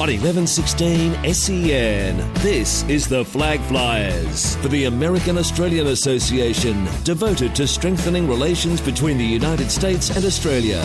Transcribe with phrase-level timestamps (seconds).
[0.00, 7.52] On 1116 SEN, E this is the Flag Flyers for the American Australian Association, devoted
[7.56, 10.80] to strengthening relations between the United States and Australia.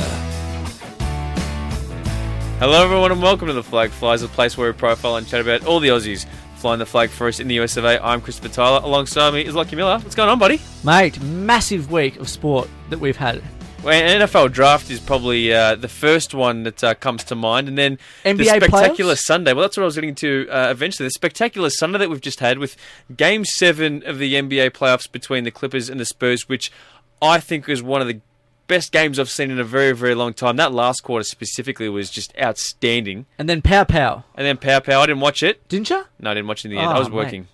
[2.58, 5.42] Hello, everyone, and welcome to the Flag Flyers, a place where we profile and chat
[5.42, 6.26] about all the Aussies
[6.56, 8.04] flying the flag for us in the US of A.
[8.04, 8.82] I'm Christopher Tyler.
[8.84, 10.00] Alongside me is Lachie Miller.
[10.00, 10.60] What's going on, buddy?
[10.84, 13.44] Mate, massive week of sport that we've had.
[13.84, 17.78] Well, NFL draft is probably uh, the first one that uh, comes to mind, and
[17.78, 19.24] then the NBA spectacular playoffs?
[19.24, 19.52] Sunday.
[19.52, 21.08] Well, that's what I was getting to uh, eventually.
[21.08, 22.78] The spectacular Sunday that we've just had with
[23.18, 26.72] Game Seven of the NBA playoffs between the Clippers and the Spurs, which
[27.22, 28.22] I think was one of the
[28.68, 30.56] best games I've seen in a very, very long time.
[30.56, 33.26] That last quarter specifically was just outstanding.
[33.38, 34.24] And then Pow Pow.
[34.36, 35.68] And then Pow Pow, I didn't watch it.
[35.68, 36.06] Didn't you?
[36.22, 36.90] No, I didn't watch it in the end.
[36.90, 37.16] Oh, I was mate.
[37.16, 37.48] working.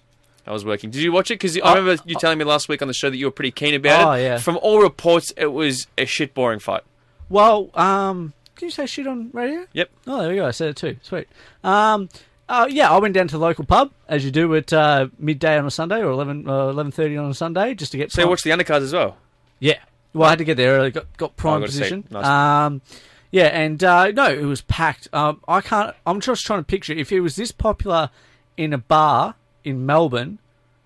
[0.50, 0.90] I was working.
[0.90, 1.36] Did you watch it?
[1.36, 3.32] Because I Oh, remember you telling me last week on the show that you were
[3.32, 4.24] pretty keen about Oh, it.
[4.24, 4.38] yeah.
[4.40, 6.82] From all reports, it was a shit boring fight.
[7.30, 9.66] Well, um, can you say shit on radio?
[9.74, 9.90] Yep.
[10.08, 10.48] Oh, there we go.
[10.48, 10.98] I said it too.
[11.04, 11.28] Sweet.
[11.64, 12.10] Um,
[12.50, 15.56] uh, yeah, I went down to the local pub as you do at uh, midday
[15.60, 18.12] on a Sunday or eleven uh, eleven thirty on a Sunday just to get.
[18.12, 19.18] So you watched the undercards as well.
[19.60, 19.78] Yeah.
[20.14, 20.90] Well, I had to get there early.
[20.90, 22.06] Got got prime Oh, got position.
[22.10, 22.26] Nice.
[22.26, 22.82] Um,
[23.30, 25.08] yeah, and uh, no, it was packed.
[25.14, 25.96] Um, I can't.
[26.08, 28.10] I'm just trying to picture if it was this popular
[28.58, 29.36] in a bar
[29.70, 30.40] in Melbourne.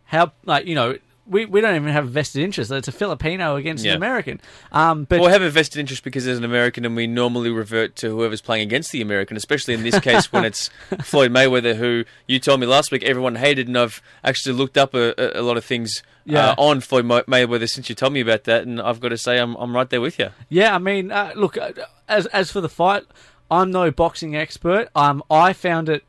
[0.06, 0.98] How like you know.
[1.26, 2.70] We, we don't even have a vested interest.
[2.70, 3.92] It's a Filipino against Yeah.
[3.92, 4.42] an American.
[4.74, 7.50] Um, but Well, we have a vested interest because there's an American, and we normally
[7.50, 10.70] revert to whoever's playing against the American, especially in this case when it's
[11.02, 14.94] Floyd Mayweather, who you told me last week everyone hated, and I've actually looked up
[14.94, 16.50] a, a, lot of things Yeah.
[16.50, 19.38] uh, on Floyd Mayweather since you told me about that, and I've got to say
[19.40, 20.32] I'm, I'm right there with you.
[20.50, 21.72] Yeah, I mean, uh, look, uh,
[22.10, 23.04] as as for the fight,
[23.50, 24.90] I'm no boxing expert.
[24.94, 26.04] Um, I found it.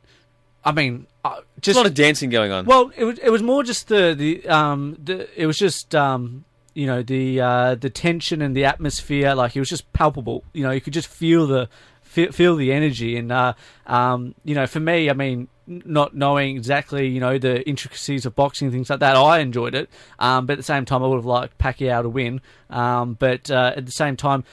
[0.65, 2.65] I mean, uh, There's just a lot of dancing going on.
[2.65, 6.45] well, it was it was more just the the um the it was just um
[6.73, 9.33] you know the uh the tension and the atmosphere.
[9.35, 10.43] Like it was just palpable.
[10.53, 11.69] You know, you could just feel the
[12.03, 13.17] feel, feel the energy.
[13.17, 13.53] And uh
[13.87, 15.47] um you know, for me, I mean.
[15.67, 19.73] Not knowing exactly, you know, the intricacies of boxing and things like that, I enjoyed
[19.73, 19.89] it.
[20.19, 22.39] Um, but at the same time, I would have liked Pacquiao to win.
[22.69, 24.43] Um, but uh, at the same time,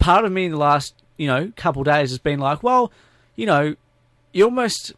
[0.00, 2.90] part of me in the last you know couple of days has been like, well,
[3.36, 3.76] you know,
[4.32, 4.92] you almost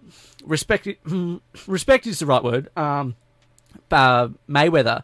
[0.44, 0.88] respect
[1.66, 2.68] respect is the right word.
[2.76, 3.16] Um,
[3.90, 5.02] uh, Mayweather,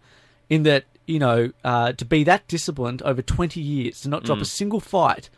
[0.48, 4.40] in that you know uh, to be that disciplined over twenty years to not drop
[4.40, 5.30] a single fight.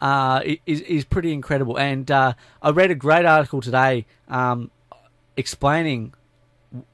[0.00, 4.70] Uh, is is pretty incredible, and uh, I read a great article today um,
[5.36, 6.12] explaining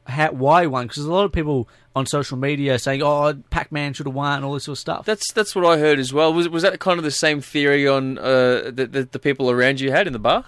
[0.07, 3.35] how, why he won because there's a lot of people on social media saying, "Oh,
[3.51, 5.07] Pac-Man should have won," all this sort of stuff.
[5.07, 6.33] That's that's what I heard as well.
[6.33, 9.81] Was was that kind of the same theory on uh, that the, the people around
[9.81, 10.45] you had in the bar?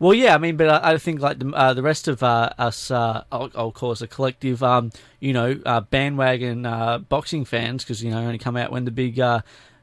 [0.00, 2.50] Well, yeah, I mean, but I, I think like the, uh, the rest of uh,
[2.58, 7.44] us, uh, I'll, I'll call us a collective, um, you know, uh, bandwagon uh, boxing
[7.44, 9.40] fans, because you know only come out when the big, uh,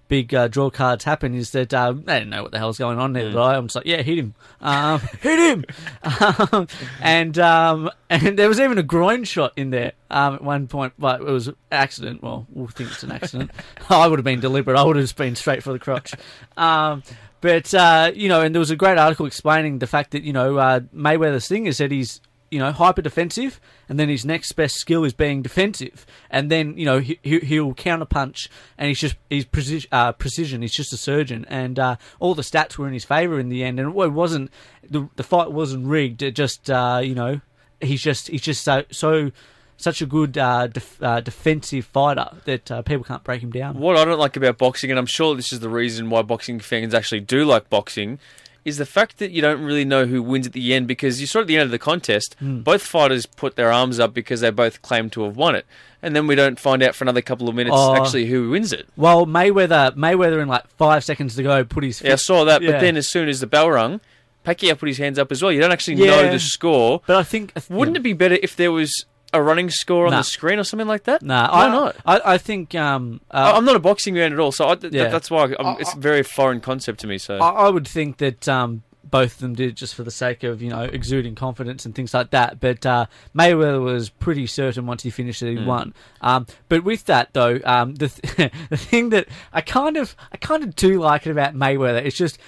[0.08, 1.34] big uh, draw cards happen.
[1.36, 3.66] Is that uh, they didn't know what the hell's going on there, but I, I'm
[3.66, 5.66] just like, yeah, hit him, um, hit him,
[6.52, 6.68] um,
[7.02, 10.94] and um, and there was even a groin shot in there um, at one point,
[10.98, 12.24] but it was an accident.
[12.24, 13.52] Well, we'll think it's an accident.
[13.90, 14.78] I would have been deliberate.
[14.78, 16.14] I would have just been straight for the crotch.
[17.46, 20.34] But uh, you know, and there was a great article explaining the fact that you
[20.34, 22.20] know uh, Mayweather's thing is that he's
[22.50, 26.76] you know hyper defensive, and then his next best skill is being defensive, and then
[26.76, 28.48] you know he- he'll counterpunch,
[28.80, 30.64] and he's just he's precision, uh, precision.
[30.64, 33.64] He's just a surgeon, and uh, all the stats were in his favor in the
[33.64, 34.50] end, and it wasn't
[34.90, 36.24] the the fight wasn't rigged.
[36.24, 37.42] It just uh, you know
[37.80, 39.30] he's just he's just so so.
[39.78, 43.78] Such a good uh, def- uh, defensive fighter that uh, people can't break him down.
[43.78, 46.60] What I don't like about boxing, and I'm sure this is the reason why boxing
[46.60, 48.18] fans actually do like boxing,
[48.64, 51.28] is the fact that you don't really know who wins at the end because you
[51.28, 52.62] saw at the end of the contest, Hmm.
[52.62, 55.66] both fighters put their arms up because they both claim to have won it,
[56.02, 57.96] and then we don't find out for another couple of minutes Oh.
[57.96, 58.88] actually who wins it.
[58.96, 62.62] Well, Mayweather, Mayweather, in like five seconds to go, put his Yeah, I saw that,
[62.64, 62.72] Yeah.
[62.72, 64.00] but then as soon as the bell rung,
[64.46, 65.52] Pacquiao put his hands up as well.
[65.52, 66.22] You don't actually Yeah.
[66.22, 67.02] know the score.
[67.06, 69.06] But I think Wouldn't it be better if there was
[69.36, 70.18] a running score on Nah.
[70.20, 71.22] the screen or something like that?
[71.22, 71.96] Nah, why I, not?
[72.06, 74.76] I, I think um, I- uh, I'm not a boxing man at all, so I,
[74.76, 75.10] th- Yeah.
[75.10, 77.18] that's why I'm, it's a very foreign concept to me.
[77.18, 80.10] So I, I would think that um, both of them did it just for the
[80.12, 82.60] sake of you know exuding confidence and things like that.
[82.60, 83.06] But uh,
[83.38, 85.66] Mayweather was pretty certain once he finished that he Hmm.
[85.66, 85.94] won.
[86.22, 90.38] Um, but with that though, um, the th- the thing that I kind of I
[90.38, 92.40] kind of do like it about Mayweather is just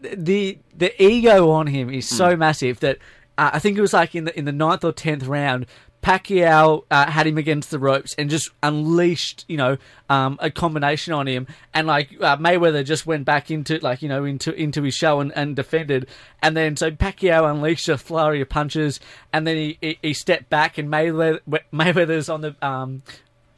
[0.00, 2.98] the the ego on him is so massive that
[3.36, 5.66] uh, I think it was like in the in the ninth or tenth round.
[6.02, 9.76] Pacquiao uh, had him against the ropes and just unleashed, you know,
[10.08, 14.08] um, a combination on him, and like uh, Mayweather just went back into like you
[14.08, 16.06] know into into his shell and, and defended,
[16.42, 18.98] and then so Pacquiao unleashed a flurry of punches,
[19.32, 21.40] and then he he, he stepped back, and Mayweather
[21.72, 23.02] Mayweather's on the um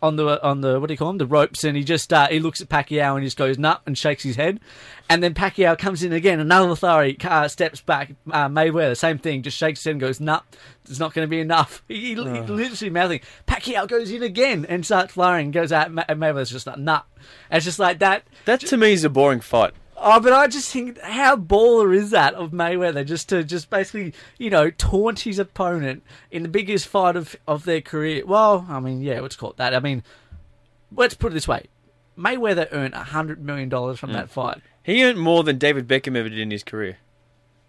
[0.03, 2.27] on the on the what do you call them the ropes, and he just uh,
[2.29, 4.61] he looks at Pacquiao and he just goes nut and shakes his head,
[5.09, 9.19] and then Pacquiao comes in again, another flurry, uh, steps back, uh, Mayweather the same
[9.19, 10.45] thing, just shakes his head and goes nut.
[10.89, 11.83] It's not going to be enough.
[11.87, 13.21] He, he, he literally mouthing.
[13.47, 17.05] Pacquiao goes in again and starts flurrying, goes out, and Mayweather's just like nut.
[17.51, 18.25] And it's just like that.
[18.47, 19.75] That to me is a boring fight.
[20.05, 24.13] Oh, but I just think how baller is that of Mayweather just to just basically
[24.37, 28.27] you know taunt his opponent in the biggest fight of of their career.
[28.27, 29.75] Well, I mean, yeah, let's call it that.
[29.75, 30.03] I mean,
[30.95, 31.67] let's put it this way:
[32.19, 34.61] Mayweather earned a hundred million dollars from that fight.
[34.83, 36.99] He earned more than David Beckham ever did in his career.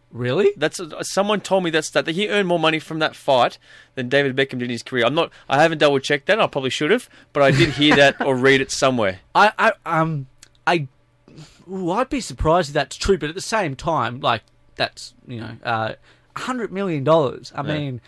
[0.10, 0.52] Really?
[0.58, 3.58] That's someone told me that stat that he earned more money from that fight
[3.96, 5.06] than David Beckham did in his career.
[5.06, 5.32] I'm not.
[5.48, 6.40] I haven't double checked that.
[6.40, 9.20] I probably should have, but I did hear that or read it somewhere.
[9.36, 10.28] I, I um
[10.66, 10.88] I
[11.72, 14.44] ooh, I'd be surprised if that's true, but at the same time, like
[14.76, 15.94] that's you know uh,
[16.36, 17.52] a hundred million dollars.
[17.56, 17.74] I Yeah.
[17.78, 18.02] mean,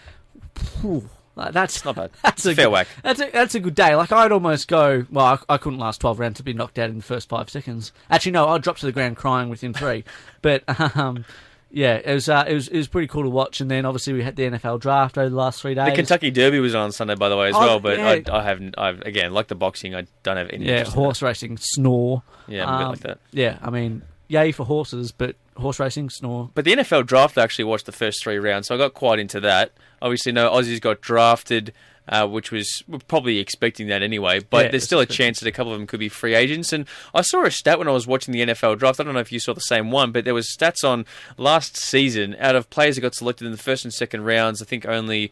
[1.36, 2.12] like, that's Not bad.
[2.24, 2.88] That's a fair good- whack.
[3.04, 3.96] That's a that's a good day.
[3.96, 5.06] Like I'd almost go.
[5.12, 7.50] Well, I, I couldn't last twelve rounds to be knocked out in the first five
[7.50, 7.92] seconds.
[8.10, 10.04] Actually, no, I'd drop to the ground crying within three.
[10.42, 10.64] but
[10.98, 11.26] um,
[11.72, 13.60] yeah, it was uh, it was it was pretty cool to watch.
[13.62, 15.90] And then obviously we had the NFL draft over the last three days.
[15.90, 17.80] The Kentucky Derby was on Sunday, by the way, as Oh, well.
[17.80, 18.08] But yeah.
[18.34, 18.76] I, I haven't.
[18.78, 20.66] I've again, like the boxing, I don't have any.
[20.68, 22.24] yeah, horse racing, snore.
[22.48, 23.20] Yeah, I'm a bit Um, like that.
[23.32, 26.50] Yeah, I mean, yay for horses, but horse racing, snore.
[26.54, 29.20] But the NFL draft, I actually watched the first three rounds, so I got quite
[29.20, 29.72] into that.
[30.02, 31.74] Obviously, no Aussies got drafted,
[32.08, 34.40] uh, which was we're probably expecting that anyway.
[34.40, 36.74] But Yeah, there's still a chance that a couple of them could be free agents.
[36.74, 39.00] And I saw a stat when I was watching the NFL draft.
[39.00, 41.06] I don't know if you saw the same one, but there was stats on
[41.38, 44.62] last season out of players that got selected in the first and second rounds.
[44.62, 45.32] I think only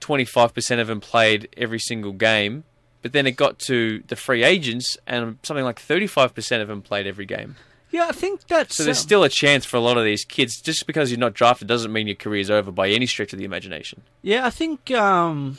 [0.00, 2.64] 25% of them played every single game.
[3.02, 7.06] But then it got to the free agents, and something like 35% of them played
[7.06, 7.56] every game.
[7.90, 10.24] Yeah, I think that's So there's um, still a chance for a lot of these
[10.24, 10.60] kids.
[10.60, 13.44] Just because you're not drafted doesn't mean your career's over by any stretch of the
[13.44, 14.02] imagination.
[14.22, 15.58] Yeah, I think um,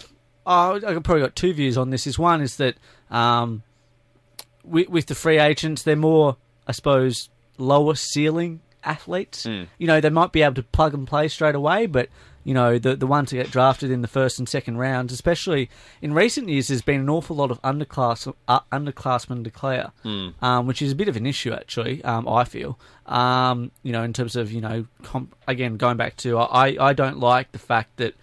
[0.51, 2.05] oh, I've probably got two views on this.
[2.05, 2.75] Is one is that
[3.09, 3.63] um,
[4.63, 6.37] with, with the free agents, they're more,
[6.67, 9.43] I suppose, lower ceiling athletes.
[9.43, 9.63] Hmm.
[9.77, 12.09] You know, they might be able to plug and play straight away, but
[12.43, 15.69] you know, the the ones that get drafted in the first and second rounds, especially
[16.01, 19.91] in recent years, there's been an awful lot of underclass uh, underclassmen declare,
[20.41, 22.03] um, which is a bit of an issue actually.
[22.03, 26.17] Um, I feel, um, you know, in terms of you know, comp- again going back
[26.17, 28.15] to I I don't like the fact that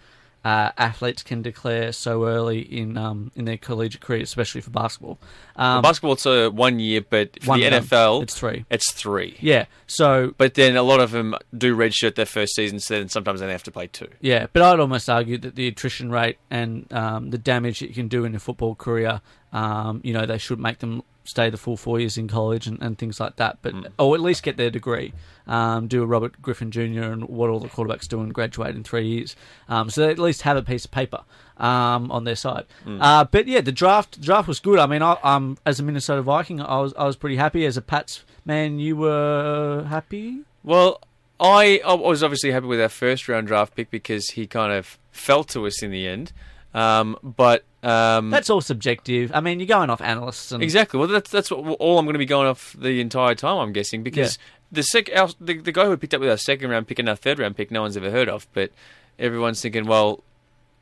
[0.45, 5.19] uh, athletes can declare so early in um, in their collegiate career, especially for basketball.
[5.55, 7.65] Um, Basketball, it's a one year, but for One the.
[7.65, 8.65] NFL, It's three.
[8.69, 9.35] It's three.
[9.41, 13.09] yeah, so But then a lot of them do redshirt their first season, so then
[13.09, 14.07] sometimes they have to play two.
[14.21, 17.93] Yeah, but I'd almost argue that the attrition rate and um, the damage that you
[17.93, 19.19] can do in a football career,
[19.53, 22.81] um, you know, they should make them stay the full four years in college and,
[22.81, 23.59] and things like that.
[23.61, 25.13] But or at least get their degree,
[25.47, 27.03] um, do a Robert Griffin Jr.
[27.03, 29.35] and what all the quarterbacks do and graduate in three years.
[29.67, 31.23] Um, so they at least have a piece of paper
[31.57, 32.65] um, on their side.
[33.01, 34.79] Uh, but yeah, the draft the draft was good.
[34.79, 37.65] I mean, I, um, as a Minnesota Viking, I was I was pretty happy.
[37.65, 40.39] As a Pats man, you were happy.
[40.63, 41.01] Well,
[41.39, 44.97] I, I was obviously happy with our first round draft pick because he kind of
[45.11, 46.33] fell to us in the end.
[46.73, 49.31] Um, but um, That's all subjective.
[49.33, 50.99] I mean, you're going off analysts and Exactly.
[50.99, 53.57] Well, that's that's what, all I'm going to be going off the entire time.
[53.57, 54.37] I'm guessing because
[54.71, 57.07] the sec our, the, the guy who picked up with our second round pick and
[57.09, 58.47] our third round pick, no one's ever heard of.
[58.53, 58.71] But
[59.17, 60.23] everyone's thinking, well,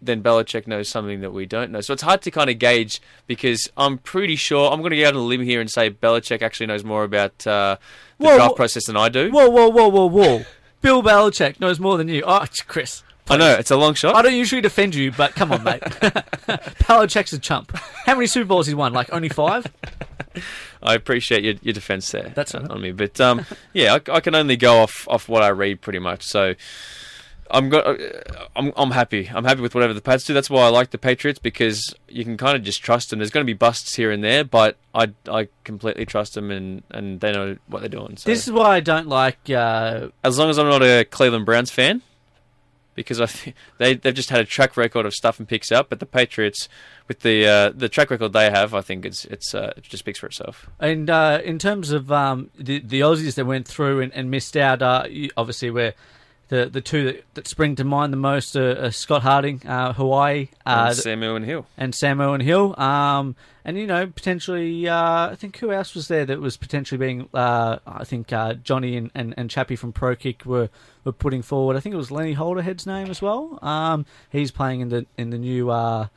[0.01, 1.81] then Belichick knows something that we don't know.
[1.81, 5.07] So it's hard to kind of gauge because I'm pretty sure I'm going to go
[5.07, 7.77] out on a limb here and say Belichick actually knows more about uh,
[8.17, 9.31] the Whoa, draft whoa- process than I do.
[9.31, 10.45] Whoa, whoa, whoa, whoa, whoa!
[10.81, 12.23] Bill Belichick knows more than you.
[12.25, 13.03] Oh, Chris.
[13.29, 14.15] I know it's a long shot.
[14.15, 15.81] I don't usually defend you, but come on, mate.
[15.81, 17.75] Belichick's a chump.
[18.05, 18.93] How many Super Bowls he won?
[18.93, 19.65] Like only five?
[20.81, 22.31] I appreciate your, your defence there.
[22.35, 22.81] That's on all right.
[22.83, 25.99] me, but um, yeah, I, I can only go off off what I read pretty
[25.99, 26.23] much.
[26.23, 26.53] So
[27.49, 29.29] I'm go- uh, I'm I'm happy.
[29.33, 30.33] I'm happy with whatever the Pats do.
[30.33, 33.19] That's why I like the Patriots because you can kind of just trust them.
[33.19, 36.83] There's going to be busts here and there, but I I completely trust them and,
[36.91, 38.17] and they know what they're doing.
[38.17, 39.49] So This is why I don't like.
[39.49, 42.01] Uh, as long as I'm not a Cleveland Browns fan.
[42.97, 45.87] Because I think they they've just had a track record of stuff and picks up,
[45.87, 46.67] but the Patriots,
[47.07, 49.99] with the uh, the track record they have, I think it's it's uh, it just
[49.99, 50.69] speaks for itself.
[50.79, 54.57] and uh, in terms of um, the the Aussies that went through and, and missed
[54.57, 55.05] out, uh,
[55.37, 55.93] obviously we're
[56.49, 59.93] the the two that, that spring to mind the most are, are Scott Harding, uh,
[59.93, 61.65] Hawaii, uh, And Sam Irwin-Hill.
[61.77, 62.79] and Sam Irwin-Hill.
[62.79, 63.35] Um,
[63.65, 67.27] and you know, potentially, uh, I think who else was there that was potentially being?
[67.33, 70.69] Uh, I think uh, Johnny and, and, and Chappie from Pro Kick were,
[71.03, 71.75] were putting forward.
[71.75, 73.59] I think it was Lenny Holderhead's name as well.
[73.61, 75.69] Um, he's playing in the in the new.
[75.69, 76.07] Uh,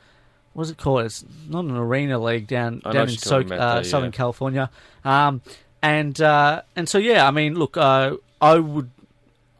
[0.53, 1.05] what's it called?
[1.05, 4.17] It's not an arena league down I down in so, uh, Southern yeah.
[4.17, 4.69] California.
[5.03, 5.41] Um,
[5.81, 8.91] and uh, and so yeah, I mean, look, uh, I would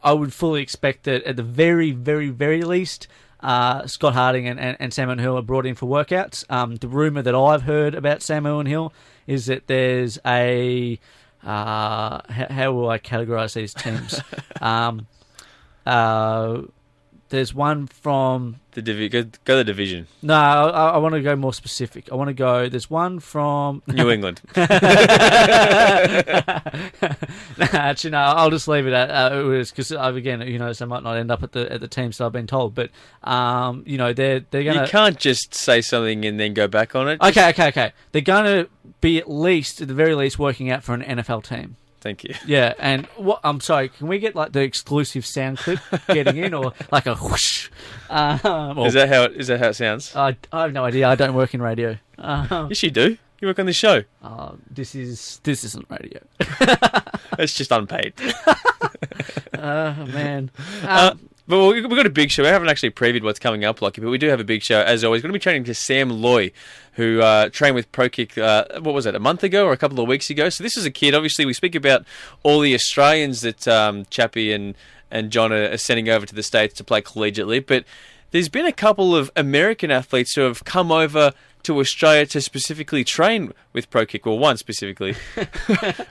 [0.02, 3.08] I would fully expect that at the very, very, very least,
[3.40, 6.50] uh, Scott Harding and, and, and Sam Hill are brought in for workouts.
[6.50, 8.92] Um, the rumor that I've heard about Sam Irwin-Hill
[9.26, 10.98] is that there's a
[11.44, 14.20] uh, how, how will I categorize these teams?
[14.60, 15.06] um,
[15.84, 16.62] uh,
[17.32, 20.06] there's one from The divi- go, go the division.
[20.22, 22.08] no, I, I want to go more specific.
[22.12, 22.68] I want to go.
[22.68, 24.40] There's one from New England.
[27.60, 28.18] Actually, no.
[28.18, 31.02] I'll just leave it at uh, it was because again, you know, so I might
[31.02, 32.90] not end up at the at the teams that I've been told, but
[33.24, 34.82] um, you know, they're they're gonna.
[34.82, 37.20] You can't just say something and then go back on it.
[37.20, 37.92] Okay, okay, okay.
[38.12, 38.66] They're gonna
[39.00, 41.76] be at least, at the very least, working out for an NFL team.
[42.02, 42.34] Thank you.
[42.46, 43.40] Yeah, and what?
[43.44, 43.88] I'm sorry.
[43.88, 45.78] Can we get like the exclusive sound clip
[46.08, 47.70] getting in, or like a whoosh?
[48.10, 50.14] Um, or, Is that how it, is that how it sounds?
[50.14, 51.08] I, I have no idea.
[51.08, 51.96] I don't work in radio.
[52.18, 53.16] Um, yes, you do.
[53.40, 54.02] You work on this show.
[54.22, 56.20] uh, this is this isn't radio.
[57.38, 58.12] It's just unpaid.
[59.54, 60.50] Oh man.
[60.82, 62.42] Uh, Um, but we- we've got a big show.
[62.42, 64.80] We haven't actually previewed what's coming up, Lucky, but we do have a big show.
[64.80, 66.50] As always, we're going to be training to Sam Loy,
[66.94, 70.00] who uh, trained with ProKick, uh, what was it, a month ago or a couple
[70.00, 70.48] of weeks ago?
[70.48, 71.14] So this is a kid.
[71.14, 72.04] Obviously, we speak about
[72.42, 74.74] all the Australians that um, Chappie and,
[75.10, 77.84] and John are sending over to the States to play collegiately, but
[78.30, 81.32] there's been a couple of American athletes who have come over
[81.64, 85.14] to Australia to specifically train with Pro Kick, well, one specifically,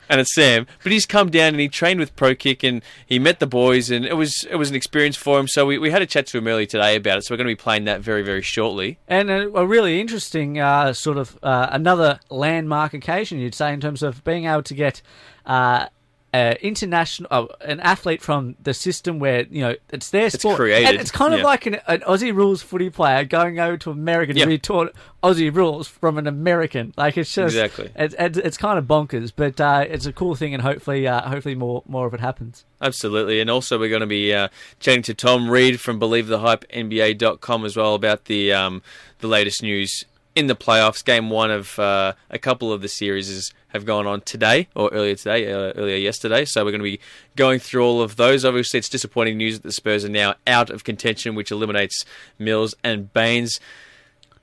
[0.10, 0.68] and it's Sam.
[0.84, 3.92] But he's come down and he trained with Pro Kick and he met the boys,
[3.92, 5.48] and it was it was an experience for him.
[5.48, 7.26] So we, we had a chat to him earlier today about it.
[7.26, 9.00] So we're going to be playing that very very shortly.
[9.08, 13.82] And a, a really interesting uh, sort of uh, another landmark occasion, you'd say, in
[13.82, 15.02] terms of being able to get
[15.46, 15.88] uh,
[16.34, 20.54] uh, international uh, an athlete from the system where you know it's their sport.
[20.54, 21.46] It's created, And it's kind of yeah.
[21.46, 24.46] like an, an Aussie rules footy player going over to America to Yeah.
[24.46, 26.94] be taught Aussie rules from an American.
[26.96, 27.92] Like it's just Exactly.
[27.96, 31.28] It's, it's, it's kind of bonkers, but uh, it's a cool thing, and hopefully, uh,
[31.28, 32.64] hopefully more more of it happens.
[32.82, 33.42] Absolutely.
[33.42, 34.48] And also, we're going to be uh,
[34.80, 38.82] chatting to Tom Read from BelieveTheHypeNBA.com as well about the um,
[39.20, 41.04] the latest news in the playoffs.
[41.04, 44.90] Game one of uh, a couple of the series is, have gone on today or
[44.92, 46.46] earlier today, uh, earlier yesterday.
[46.46, 47.00] So we're going to be
[47.36, 48.46] going through all of those.
[48.46, 52.04] Obviously, it's disappointing news that the Spurs are now out of contention, which eliminates
[52.38, 53.60] Mills and Baynes.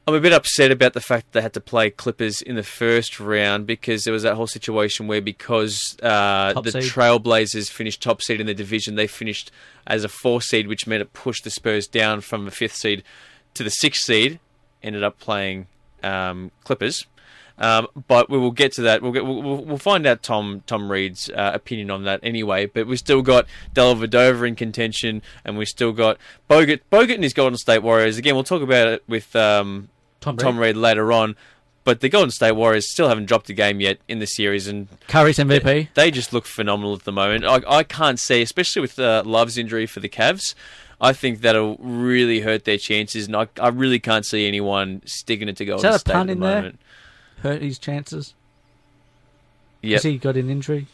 [0.06, 2.62] I'm a bit upset about the fact that they had to play Clippers in the
[2.62, 6.84] first round because there was that whole situation where because uh, the seed.
[6.84, 9.50] Trailblazers finished top seed in the division, they finished
[9.86, 13.04] as a four seed, which meant it pushed the Spurs down from the fifth seed
[13.52, 14.40] to the sixth seed.
[14.82, 15.66] Ended up playing
[16.02, 17.04] um, Clippers.
[17.58, 19.02] Um, but we will get to that.
[19.02, 22.66] We'll, get, we'll, we'll find out Tom Tom Read's uh, opinion on that anyway.
[22.66, 26.80] But we've still got Dellavedova in contention, and we've still got Bogut.
[26.90, 28.16] Bogut and his Golden State Warriors.
[28.16, 29.88] Again, we'll talk about it with um,
[30.20, 30.42] Tom Read.
[30.42, 31.36] Tom Read later on.
[31.84, 34.88] But the Golden State Warriors still haven't dropped a game yet in the series, and
[35.06, 35.88] Curry's MVP.
[35.94, 37.46] they just look phenomenal at the moment.
[37.46, 40.54] I, I can't see, especially with uh, Love's injury for the Cavs,
[41.00, 45.48] I think that'll really hurt their chances, and I, I really can't see anyone sticking
[45.48, 46.72] it to Golden State at the there?
[47.42, 48.34] Hurt his chances.
[49.82, 49.90] Yep.
[49.90, 50.86] Because he got an injury.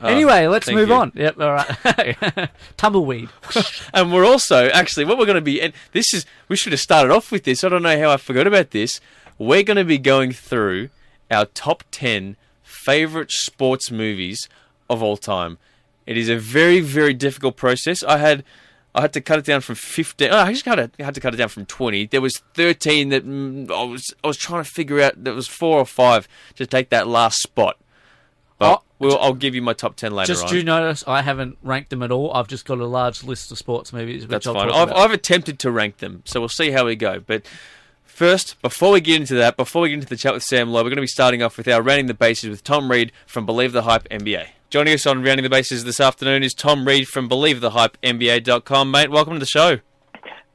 [0.00, 0.94] Oh, anyway, let's move you.
[0.94, 1.12] on.
[1.14, 2.50] Yep, all right.
[2.76, 3.28] Tumbleweed.
[3.94, 6.80] And we're also actually what we're going to be, and this is we should have
[6.80, 7.62] started off with this.
[7.62, 9.00] I don't know how I forgot about this.
[9.38, 10.88] We're going to be going through
[11.30, 14.48] our top ten favorite sports movies
[14.88, 15.58] of all time.
[16.06, 18.02] It is a very very difficult process.
[18.02, 18.44] I had
[18.94, 20.30] I had to cut it down from fifteen.
[20.30, 22.06] Oh, I actually cut it, I had to cut it down from twenty.
[22.06, 25.24] There was thirteen that mm, I was I was trying to figure out.
[25.24, 27.78] There was four or five to take that last spot.
[28.58, 30.50] But Oh, we'll, I'll give you my top ten later Just on.
[30.50, 32.32] do notice I haven't ranked them at all.
[32.32, 34.22] I've just got a large list of sports movies.
[34.22, 34.70] Which That's I'll fine.
[34.70, 34.92] I've.
[34.92, 37.18] I've attempted to rank them, so we'll see how we go.
[37.18, 37.44] But
[38.04, 40.80] first, before we get into that, before we get into the chat with Sam Loy,
[40.80, 43.46] we're going to be starting off with our rounding the bases with Tom Read from
[43.46, 44.48] Believe the Hype NBA.
[44.72, 48.90] Joining us on rounding the bases this afternoon is Tom Read from BelieveTheHypeNBA.com.
[48.90, 49.80] Mate, welcome to the show.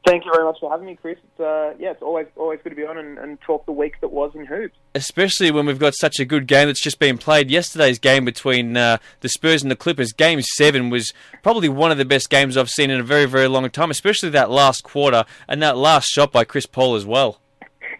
[0.07, 1.19] Thank you very much for having me, Chris.
[1.23, 4.01] It's, uh, yeah, it's always always good to be on and, and talk the week
[4.01, 4.75] that was in hoops.
[4.95, 7.51] Especially when we've got such a good game that's just been played.
[7.51, 11.99] Yesterday's game between uh, the Spurs and the Clippers, Game Seven, was probably one of
[11.99, 13.91] the best games I've seen in a very, very long time.
[13.91, 17.39] Especially that last quarter and that last shot by Chris Paul as well.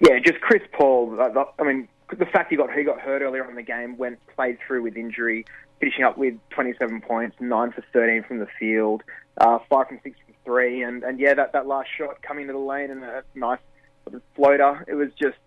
[0.02, 1.16] Yeah, just Chris Paul.
[1.22, 3.98] uh, I mean, the fact he got he got hurt earlier on in the game,
[3.98, 5.46] went played through with injury,
[5.80, 9.04] finishing up with 27 points, nine for 13 from the field,
[9.38, 12.54] uh, five from six from three, and, and yeah, that, that last shot coming to
[12.54, 13.60] the lane and a nice
[14.04, 14.84] sort of floater.
[14.88, 15.38] It was just,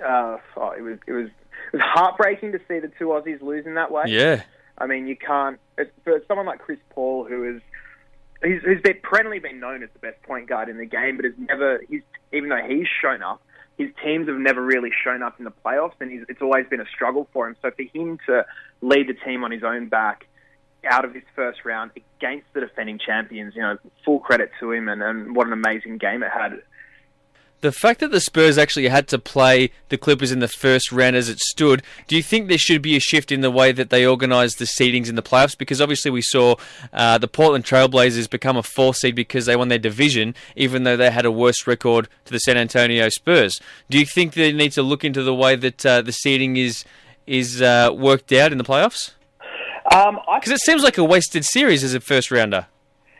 [0.00, 1.28] uh, oh, it was it was
[1.72, 4.04] it was heartbreaking to see the two Aussies losing that way.
[4.08, 4.42] Yeah.
[4.76, 5.58] I mean, you can't.
[5.78, 7.62] It's, for someone like Chris Paul, who is
[8.42, 11.24] who's, who's been perennially been known as the best point guard in the game, but
[11.24, 11.80] has never.
[11.88, 12.02] He's
[12.32, 13.42] even though he's shown up,
[13.76, 16.86] his teams have never really shown up in the playoffs, and it's always been a
[16.86, 17.56] struggle for him.
[17.60, 18.46] So for him to
[18.80, 20.26] lead the team on his own back
[20.84, 24.88] out of his first round against the defending champions, you know, full credit to him,
[24.88, 26.52] and, and what an amazing game it had.
[27.64, 31.16] The fact that the Spurs actually had to play the Clippers in the first round
[31.16, 33.88] as it stood, do you think there should be a shift in the way that
[33.88, 35.56] they organise the seedings in the playoffs?
[35.56, 36.56] Because obviously we saw
[36.92, 40.98] uh, the Portland Trailblazers become a four seed because they won their division, even though
[40.98, 43.58] they had a worse record to the San Antonio Spurs.
[43.88, 46.84] Do you think they need to look into the way that uh, the seeding is
[47.26, 49.12] is uh, worked out in the playoffs?
[49.90, 52.66] Um, Because it seems like a wasted series as a first rounder.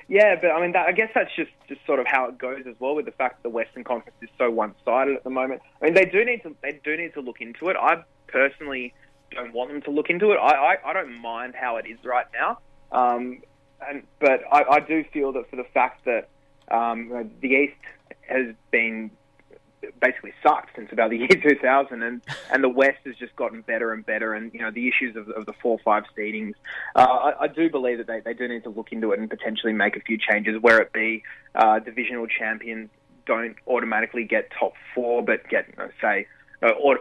[0.09, 2.65] Yeah, but I mean, that, I guess that's just, just sort of how it goes
[2.69, 2.95] as well.
[2.95, 5.95] With the fact that the Western Conference is so one-sided at the moment, I mean,
[5.95, 7.77] they do need to they do need to look into it.
[7.81, 8.93] I personally
[9.31, 10.37] don't want them to look into it.
[10.37, 12.59] I I, I don't mind how it is right now,
[12.93, 13.43] um,
[13.89, 16.29] and but I, I do feel that for the fact that
[16.71, 17.75] um, the East
[18.29, 19.11] has been
[20.01, 23.93] basically sucked since about the year 2000, and and the West has just gotten better
[23.93, 24.35] and better.
[24.35, 26.55] And you know the issues of, of the four five seedings,
[26.95, 29.29] uh, I, I do believe that they, they do need to look into it and
[29.29, 31.23] potentially make a few changes, where it be
[31.55, 32.91] uh, divisional champions
[33.27, 36.27] don't automatically get top four, but get you know, say
[36.63, 37.01] uh, or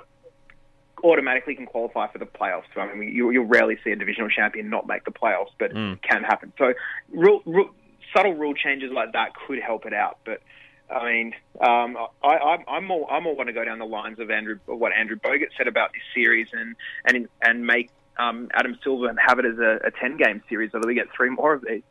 [1.03, 2.63] automatically can qualify for the playoffs.
[2.73, 5.71] So, I mean, you, you'll rarely see a divisional champion not make the playoffs, but
[5.71, 6.53] it can happen.
[6.57, 6.73] So,
[7.11, 7.69] rule, rule,
[8.15, 10.19] subtle rule changes like that could help it out.
[10.25, 10.41] But
[10.89, 14.29] I mean, um, I, I'm more I'm more want to go down the lines of
[14.29, 16.75] Andrew what Andrew Bogut said about this series and
[17.05, 20.71] and and make um, Adam Silver and have it as a, a ten game series
[20.71, 21.81] so that we get three more of these.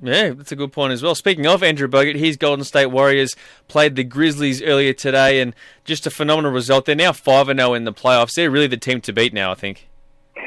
[0.00, 1.16] Yeah, that's a good point as well.
[1.16, 3.34] Speaking of Andrew Bogut, his Golden State Warriors
[3.66, 5.54] played the Grizzlies earlier today, and
[5.84, 6.86] just a phenomenal result.
[6.86, 8.34] They're now five and zero in the playoffs.
[8.34, 9.87] They're really the team to beat now, I think.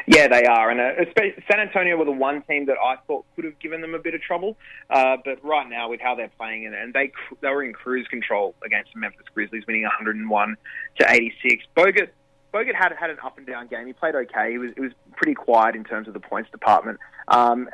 [0.07, 1.05] Yeah, they are, and uh,
[1.49, 4.15] San Antonio were the one team that I thought could have given them a bit
[4.15, 4.57] of trouble.
[4.89, 8.07] Uh, but right now, with how they're playing, and, and they they were in cruise
[8.07, 10.57] control against the Memphis Grizzlies, winning 101
[10.99, 11.65] to 86.
[11.75, 12.09] Bogut
[12.53, 13.87] Bogut had had an up and down game.
[13.87, 14.51] He played okay.
[14.51, 16.99] He was it was pretty quiet in terms of the points department.
[17.27, 17.69] Um,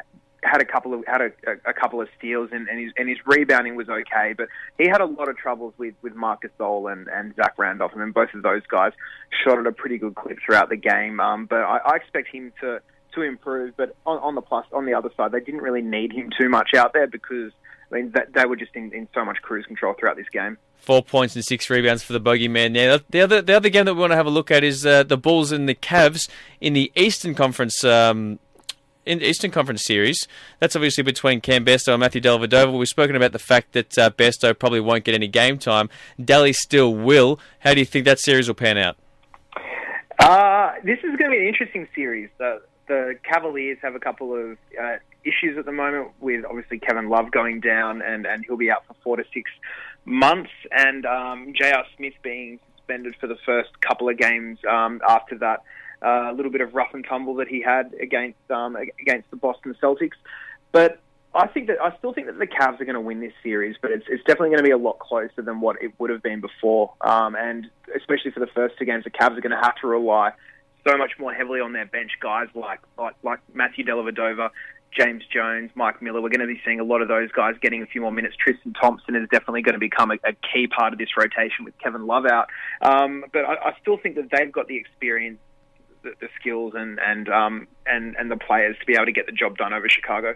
[0.48, 1.32] had a couple of had a,
[1.66, 5.02] a, couple of steals and, and his and his rebounding was okay, but he had
[5.02, 7.92] a lot of troubles with with Marcus Gasol and and Zach Randolph.
[7.96, 8.94] I mean, both of those guys
[9.44, 11.20] shot at a pretty good clip throughout the game.
[11.20, 12.82] Um, but I, I expect him to
[13.16, 13.76] to improve.
[13.76, 16.50] But on, on the plus on the other side, they didn't really need him too
[16.50, 17.52] much out there because
[17.92, 20.58] I mean they were just in, in so much cruise control throughout this game.
[20.78, 22.72] Four points and six rebounds for the bogeyman.
[22.72, 24.86] Now, the other the other game that we want to have a look at is
[24.86, 26.30] uh, the Bulls and the Cavs
[26.62, 27.84] in the Eastern Conference.
[27.84, 28.40] Um,
[29.08, 30.28] in Eastern Conference series,
[30.60, 32.78] that's obviously between Cam Bairstow and Matthew Dellavedova.
[32.78, 35.89] We've spoken about the fact that uh, Bairstow probably won't get any game time.
[36.20, 37.39] Delly still will.
[37.60, 38.98] How do you think that series will pan out?
[40.20, 42.30] Uh, this is going to be an interesting series.
[42.38, 47.10] The, the Cavaliers have a couple of uh, issues at the moment with obviously Kevin
[47.10, 49.50] Love going down and, and he'll be out for four to six
[50.06, 51.84] months, and um, J.R.
[51.96, 55.63] Smith being suspended for the first couple of games um, after that.
[56.02, 59.76] A little bit of rough and tumble that he had against um, against the Boston
[59.82, 60.18] Celtics,
[60.72, 61.00] but
[61.34, 63.76] I think that I still think that the Cavs are going to win this series,
[63.82, 66.24] but it's it's definitely going to be a lot closer than what it would have
[66.24, 66.94] been before.
[67.02, 69.88] Um, and especially for the first two games, the Cavs are going to have to
[69.88, 70.32] rely
[70.88, 74.50] so much more heavily on their bench guys like like, like Matthew Dellavedova,
[74.98, 76.22] James Jones, Mike Miller.
[76.22, 78.36] We're going to be seeing a lot of those guys getting a few more minutes.
[78.36, 81.78] Tristan Thompson is definitely going to become a, a key part of this rotation with
[81.78, 82.50] Kevin Love out.
[82.82, 85.40] Um, but I, I still think that they've got the experience
[86.08, 89.26] the, the skills and and um and and the players to be able to get
[89.26, 90.36] the job done over Chicago.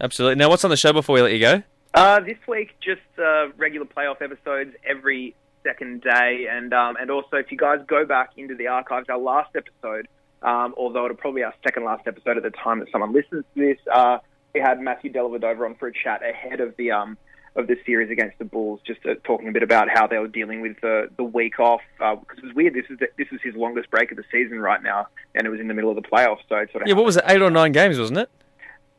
[0.00, 0.36] Absolutely.
[0.36, 1.62] Now, what's on the show before we let you go?
[1.94, 7.36] Uh, this week, just uh, regular playoff episodes every second day, and um, and also
[7.36, 10.08] if you guys go back into the archives, our last episode,
[10.42, 13.44] um, although it'll probably be our second last episode at the time that someone listens
[13.54, 14.18] to this, uh,
[14.54, 17.16] we had Matthew Dellavedova on for a chat ahead of the um
[17.54, 20.28] of the series against the Bulls, just uh, talking a bit about how they were
[20.28, 22.74] dealing with the the week off because it was weird.
[22.74, 25.50] This is the, this is his longest break of the season right now, and it
[25.50, 27.24] was in the middle of the playoffs, so it sort of Yeah, what was it?
[27.26, 28.30] Eight or nine games, wasn't it?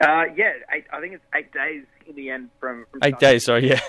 [0.02, 3.46] uh, yeah, eight, I think it's eight days in the end from, from Eight days.
[3.46, 3.70] Sorry.
[3.70, 3.80] Yeah.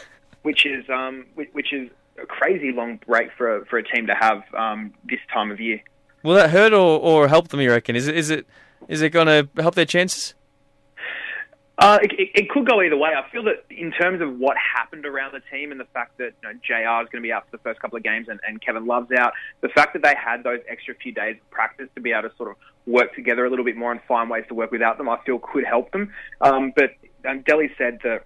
[0.42, 1.90] which is um which, which is
[2.22, 5.60] a crazy long break for a, for a team to have um this time of
[5.60, 5.80] year.
[6.22, 7.60] Will that hurt or, or help them?
[7.60, 7.96] You reckon?
[7.96, 8.46] Is it is it
[8.88, 10.34] is it going to help their chances?
[11.76, 13.10] Uh, it, it, could go either way.
[13.10, 16.32] I feel that in terms of what happened around the team and the fact that
[16.40, 18.38] you know, JR is going to be out for the first couple of games and,
[18.46, 21.88] and Kevin Love's out, the fact that they had those extra few days of practice
[21.96, 22.56] to be able to sort of
[22.86, 25.40] work together a little bit more and find ways to work without them, I feel
[25.40, 26.12] could help them.
[26.40, 26.90] Um, but
[27.28, 28.24] um, Delly said that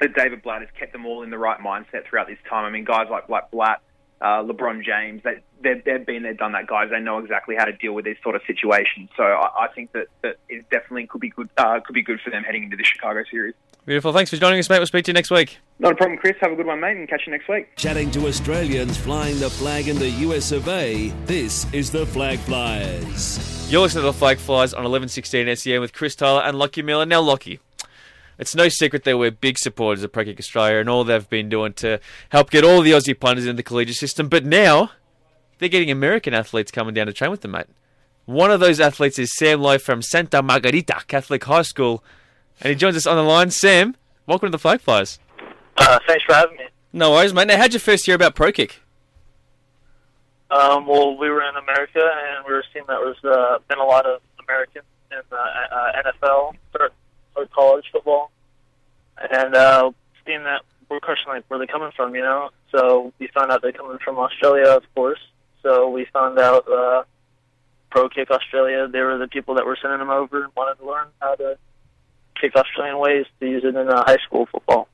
[0.00, 2.64] that David Blatt has kept them all in the right mindset throughout this time.
[2.64, 3.80] I mean, guys like like Blatt,
[4.20, 6.88] uh, LeBron James, they, they've, they've been there, done that, guys.
[6.90, 9.10] They know exactly how to deal with these sort of situations.
[9.16, 12.20] So I, I think that, that it definitely could be good uh, could be good
[12.20, 13.54] for them heading into the Chicago series.
[13.86, 14.14] Beautiful.
[14.14, 14.78] Thanks for joining us, mate.
[14.78, 15.58] We'll speak to you next week.
[15.78, 16.36] Not a problem, Chris.
[16.40, 17.76] Have a good one, mate, and catch you next week.
[17.76, 22.38] Chatting to Australians flying the flag in the US of A, this is the Flag
[22.38, 23.70] Flyers.
[23.70, 27.04] You're listening to the Flag Flyers on 1116 SEN with Chris Tyler and Lachie Miller.
[27.04, 27.58] Now, Lachie,
[28.38, 31.48] it's no secret that we're big supporters of Pro Kick Australia and all they've been
[31.48, 34.28] doing to help get all the Aussie punters in the collegiate system.
[34.28, 34.90] But now
[35.58, 37.66] they're getting American athletes coming down to train with them, mate.
[38.26, 42.02] One of those athletes is Sam Loy from Santa Margarita Catholic High School,
[42.60, 43.50] and he joins us on the line.
[43.50, 45.18] Sam, welcome to the Flag Flyers.
[45.76, 46.64] Uh, thanks for having me.
[46.92, 47.48] No worries, mate.
[47.48, 48.80] Now, how'd you first hear about Pro Kick?
[50.50, 53.84] Um, well, we were in America, and we were seeing that there's uh, been a
[53.84, 56.90] lot of Americans in the uh, NFL or,
[57.36, 58.30] or college football,
[59.30, 59.90] and uh,
[60.26, 62.50] seeing that we're questioning like where they're coming from, you know.
[62.70, 65.20] So we found out they're coming from Australia, of course.
[65.62, 67.04] So we found out uh,
[67.90, 68.88] Pro Kick Australia.
[68.88, 71.58] They were the people that were sending them over and wanted to learn how to
[72.40, 74.88] kick Australian ways to use it in uh, high school football.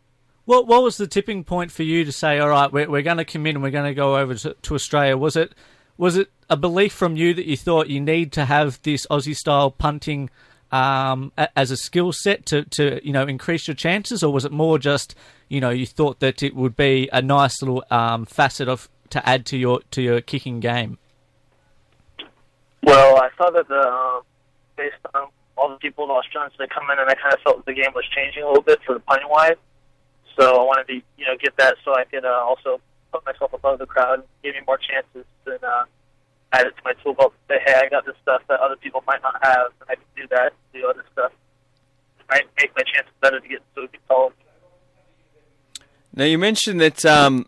[0.45, 3.19] What what was the tipping point for you to say, all right, we're, we're going
[3.19, 5.17] to commit and we're going to go over to, to Australia?
[5.17, 5.55] Was it
[5.97, 9.37] was it a belief from you that you thought you need to have this Aussie
[9.37, 10.31] style punting
[10.73, 14.53] um, as a skill set to, to you know increase your chances, or was it
[14.53, 15.15] more just
[15.49, 19.27] you know you thought that it would be a nice little um, facet of to
[19.29, 20.99] add to your to your kicking game?
[22.83, 24.23] Well, I thought that the um,
[24.77, 27.67] based on all the people in Australia that come in, and I kind of felt
[27.67, 29.57] the game was changing a little bit for the punting wise.
[30.39, 32.81] So I wanted to, you know, get that so I could uh, also
[33.13, 35.85] put myself above the crowd, give me more chances, and uh,
[36.53, 37.35] add it to my toolbox.
[37.49, 40.05] Say, hey, I got this stuff that other people might not have, and I can
[40.17, 41.33] do that, do other stuff.
[42.29, 44.35] Might make my chances better to get to college.
[46.15, 47.47] Now you mentioned that um,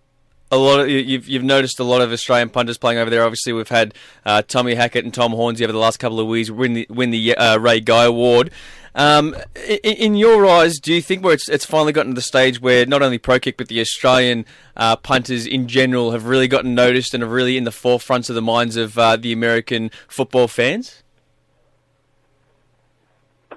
[0.50, 3.22] a lot of you- you've you've noticed a lot of Australian punters playing over there.
[3.24, 6.50] Obviously, we've had uh, Tommy Hackett and Tom Hornsey over the last couple of weeks
[6.50, 8.50] win the win the uh, Ray Guy Award.
[8.94, 12.22] Um, in, in your eyes, do you think where it's it's finally gotten to the
[12.22, 14.44] stage where not only pro kick but the Australian
[14.76, 18.34] uh, punters in general have really gotten noticed and are really in the forefronts of
[18.34, 21.02] the minds of uh, the American football fans?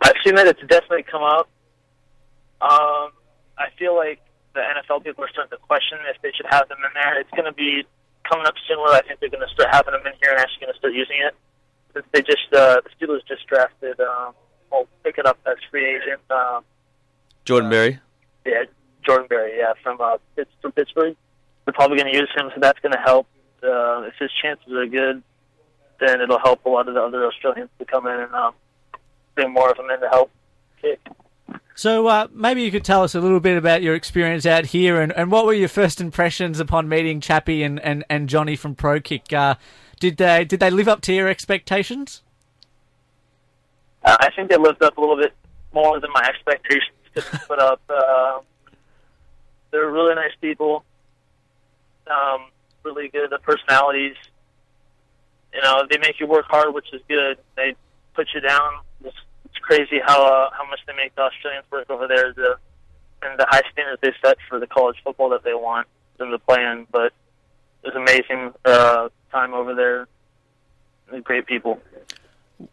[0.02, 1.50] I've seen that it's definitely come up.
[2.62, 3.12] Um,
[3.58, 4.22] I feel like
[4.54, 7.20] the NFL people are starting to question if they should have them in there.
[7.20, 7.84] It's going to be
[8.30, 10.40] coming up soon where I think they're going to start having them in here and
[10.40, 11.36] actually going to start using it.
[12.12, 14.00] They just uh, the Steelers just drafted.
[14.00, 14.34] Um,
[14.76, 16.22] well, pick it up as free agent.
[16.30, 16.64] Um,
[17.46, 18.00] Jordan Berry.
[18.46, 18.64] yeah,
[19.06, 19.58] Jordan Berry.
[19.58, 21.16] Yeah, from uh, Pitts- from Pittsburgh.
[21.66, 23.28] They're probably going to use him, so that's going to help.
[23.64, 25.24] Uh, if his chances are good,
[26.00, 28.54] then it'll help a lot of the other Australians to come in and um,
[29.34, 30.30] bring more of them in to help
[30.82, 31.00] kick.
[31.74, 35.02] So uh, maybe you could tell us a little bit about your experience out here,
[35.02, 38.76] and, and what were your first impressions upon meeting Chappie and, and, and Johnny from
[38.76, 39.34] Pro Kick?
[39.34, 39.56] Uh,
[40.00, 42.22] did they did they live up to your expectations?
[44.06, 45.34] Uh, I think they lived up a little bit
[45.74, 47.82] more than my expectations to put up.
[47.90, 48.40] Uh,
[49.72, 50.86] they're really nice people,
[52.08, 52.46] um,
[52.84, 54.16] really good at personalities.
[55.54, 57.38] You know, they make you work hard, which is good.
[57.56, 57.76] They
[58.14, 58.82] put you down.
[59.04, 59.16] It's,
[59.46, 62.34] it's crazy how uh, how much they make the Australians work over there.
[62.34, 62.58] The
[63.22, 65.88] and the high standards they set for the college football that they want
[66.18, 66.86] them to play in.
[66.92, 67.14] But
[67.84, 70.08] it was amazing uh, time over there.
[71.24, 71.80] Great people.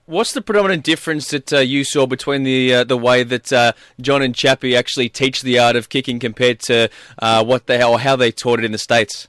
[0.06, 3.72] What's the predominant difference that uh, you saw between the uh, the way that uh,
[4.00, 7.98] John and Chappie actually teach the art of kicking compared to uh, what they or
[7.98, 9.28] how they taught it in the states?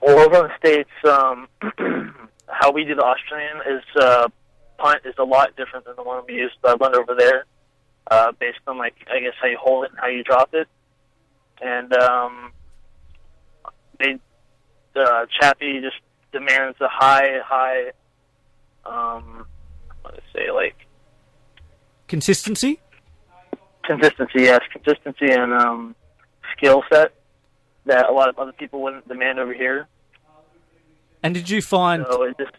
[0.00, 1.48] Well, over in the states, um,
[2.46, 4.28] how we do the Australian is uh,
[4.78, 6.54] punt is a lot different than the one we used.
[6.64, 7.44] I learned over there,
[8.08, 10.68] uh, based on like I guess how you hold it and how you drop it,
[11.60, 12.52] and um,
[13.98, 14.20] they
[14.94, 15.96] uh, Chappie just
[16.32, 17.92] demands a high, high,
[18.86, 19.46] um,
[20.04, 20.76] let's say like
[22.08, 22.80] Consistency.
[23.84, 24.42] consistency.
[24.42, 25.94] Yes, consistency and um,
[26.56, 27.12] skill set
[27.86, 29.86] that a lot of other people wouldn't demand over here.
[31.22, 32.04] And did you find?
[32.10, 32.52] So just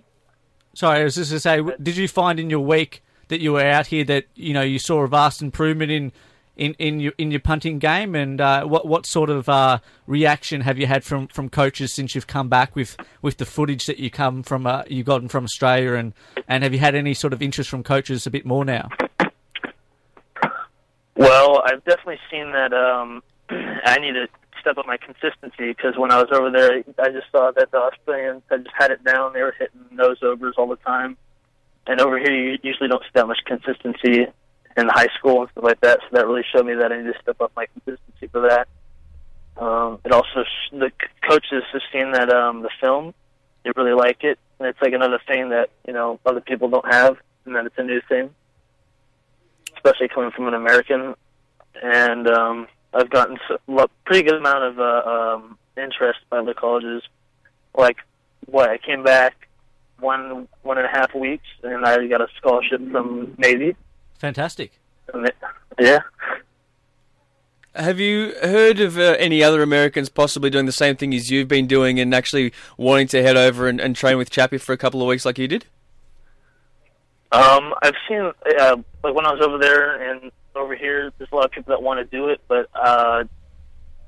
[0.73, 3.63] Sorry, I was just to say, did you find in your week that you were
[3.63, 6.11] out here that you know you saw a vast improvement in
[6.55, 8.15] in, in your in your punting game?
[8.15, 12.15] And uh, what what sort of uh, reaction have you had from, from coaches since
[12.15, 15.43] you've come back with, with the footage that you come from uh, you gotten from
[15.43, 15.93] Australia?
[15.93, 16.13] And,
[16.47, 18.89] and have you had any sort of interest from coaches a bit more now?
[21.15, 24.27] Well, I've definitely seen that um, I need to
[24.59, 27.77] step up my consistency because when I was over there, I just saw that the
[27.77, 29.33] Australians had just had it down.
[29.33, 31.17] They were hitting nose overs all the time,
[31.87, 34.27] and over here you usually don't see that much consistency
[34.77, 35.99] in high school and stuff like that.
[36.01, 38.67] So that really showed me that I need to step up my consistency for that.
[39.57, 40.91] Um, it also the
[41.27, 43.13] coaches have seen that um, the film,
[43.63, 46.91] they really like it, and it's like another thing that you know other people don't
[46.91, 48.29] have, and that it's a new thing,
[49.75, 51.15] especially coming from an American.
[51.83, 57.03] And um, I've gotten lo- pretty good amount of uh, um, interest by other colleges.
[57.77, 57.97] Like,
[58.45, 59.47] what I came back
[59.99, 63.75] one one and a half weeks, and I got a scholarship from Navy.
[64.21, 64.73] Fantastic.
[65.79, 66.01] Yeah.
[67.73, 71.47] Have you heard of uh, any other Americans possibly doing the same thing as you've
[71.47, 74.77] been doing and actually wanting to head over and, and train with Chappie for a
[74.77, 75.65] couple of weeks like you did?
[77.31, 81.35] Um, I've seen uh, like when I was over there and over here, there's a
[81.35, 83.23] lot of people that want to do it, but uh,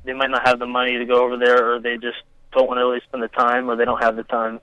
[0.04, 2.18] they might not have the money to go over there, or they just
[2.52, 4.60] don't want to really spend the time, or they don't have the time.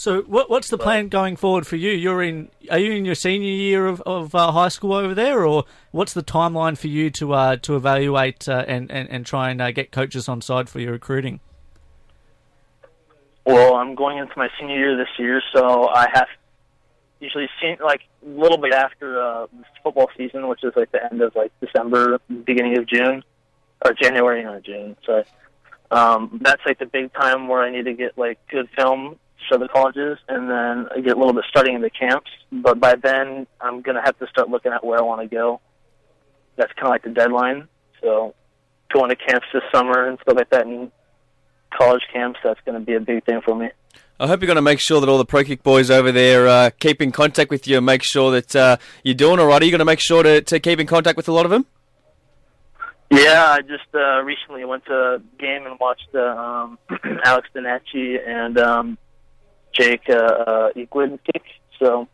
[0.00, 1.90] So, what, what's the plan going forward for you?
[1.90, 2.48] You're in.
[2.70, 6.14] Are you in your senior year of, of uh, high school over there, or what's
[6.14, 9.72] the timeline for you to uh, to evaluate uh, and, and and try and uh,
[9.72, 11.40] get coaches on side for your recruiting?
[13.44, 16.28] Well, I'm going into my senior year this year, so I have
[17.20, 19.48] usually seen like a little bit after uh,
[19.82, 23.22] football season, which is like the end of like December, beginning of June,
[23.84, 24.96] or January, not June.
[25.04, 25.24] So
[25.90, 29.58] um, that's like the big time where I need to get like good film, show
[29.58, 32.30] the colleges, and then I get a little bit starting in the camps.
[32.50, 35.60] But by then, I'm gonna have to start looking at where I want to go.
[36.56, 37.68] That's kind of like the deadline.
[38.00, 38.34] So
[38.92, 40.90] going to camps this summer and stuff like that, and
[41.76, 43.68] college camps, that's going to be a big thing for me.
[44.18, 46.46] I hope you're going to make sure that all the Pro Kick boys over there
[46.46, 49.62] uh, keep in contact with you and make sure that uh, you're doing all right.
[49.62, 51.50] Are you going to make sure to, to keep in contact with a lot of
[51.50, 51.64] them?
[53.10, 56.78] Yeah, I just uh, recently went to a game and watched uh, um,
[57.24, 58.98] Alex Dunnachie and um,
[59.72, 61.42] Jake uh, uh, Equid kick.
[61.78, 62.08] So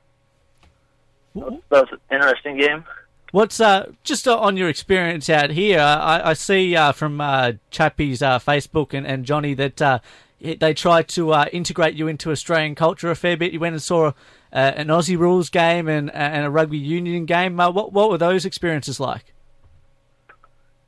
[1.35, 2.85] that was an interesting game.
[3.33, 5.81] What's uh, just uh, on your experience out here?
[5.81, 9.99] I, I see uh, from uh, Chappie's uh, Facebook and, and Johnny that uh,
[10.40, 13.53] they try to uh, integrate you into Australian culture a fair bit.
[13.53, 14.12] You went and saw
[14.53, 17.59] uh, an Aussie rules game and, and a rugby union game.
[17.59, 19.35] Uh, what what were those experiences like?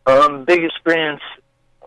[0.07, 1.21] Um, big experience,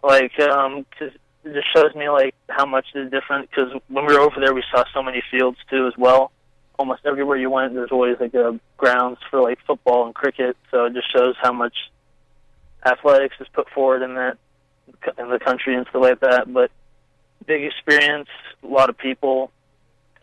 [0.04, 1.12] like, um 'cause
[1.44, 3.50] it just shows me like how much is different.
[3.50, 6.32] Because when we were over there, we saw so many fields too as well.
[6.78, 10.58] Almost everywhere you went, there's always like a grounds for like football and cricket.
[10.72, 11.76] So it just shows how much
[12.86, 14.38] athletics is put forward in that
[15.18, 16.52] in the country and stuff like that.
[16.52, 16.72] But
[17.46, 18.30] big experience,
[18.64, 19.52] a lot of people.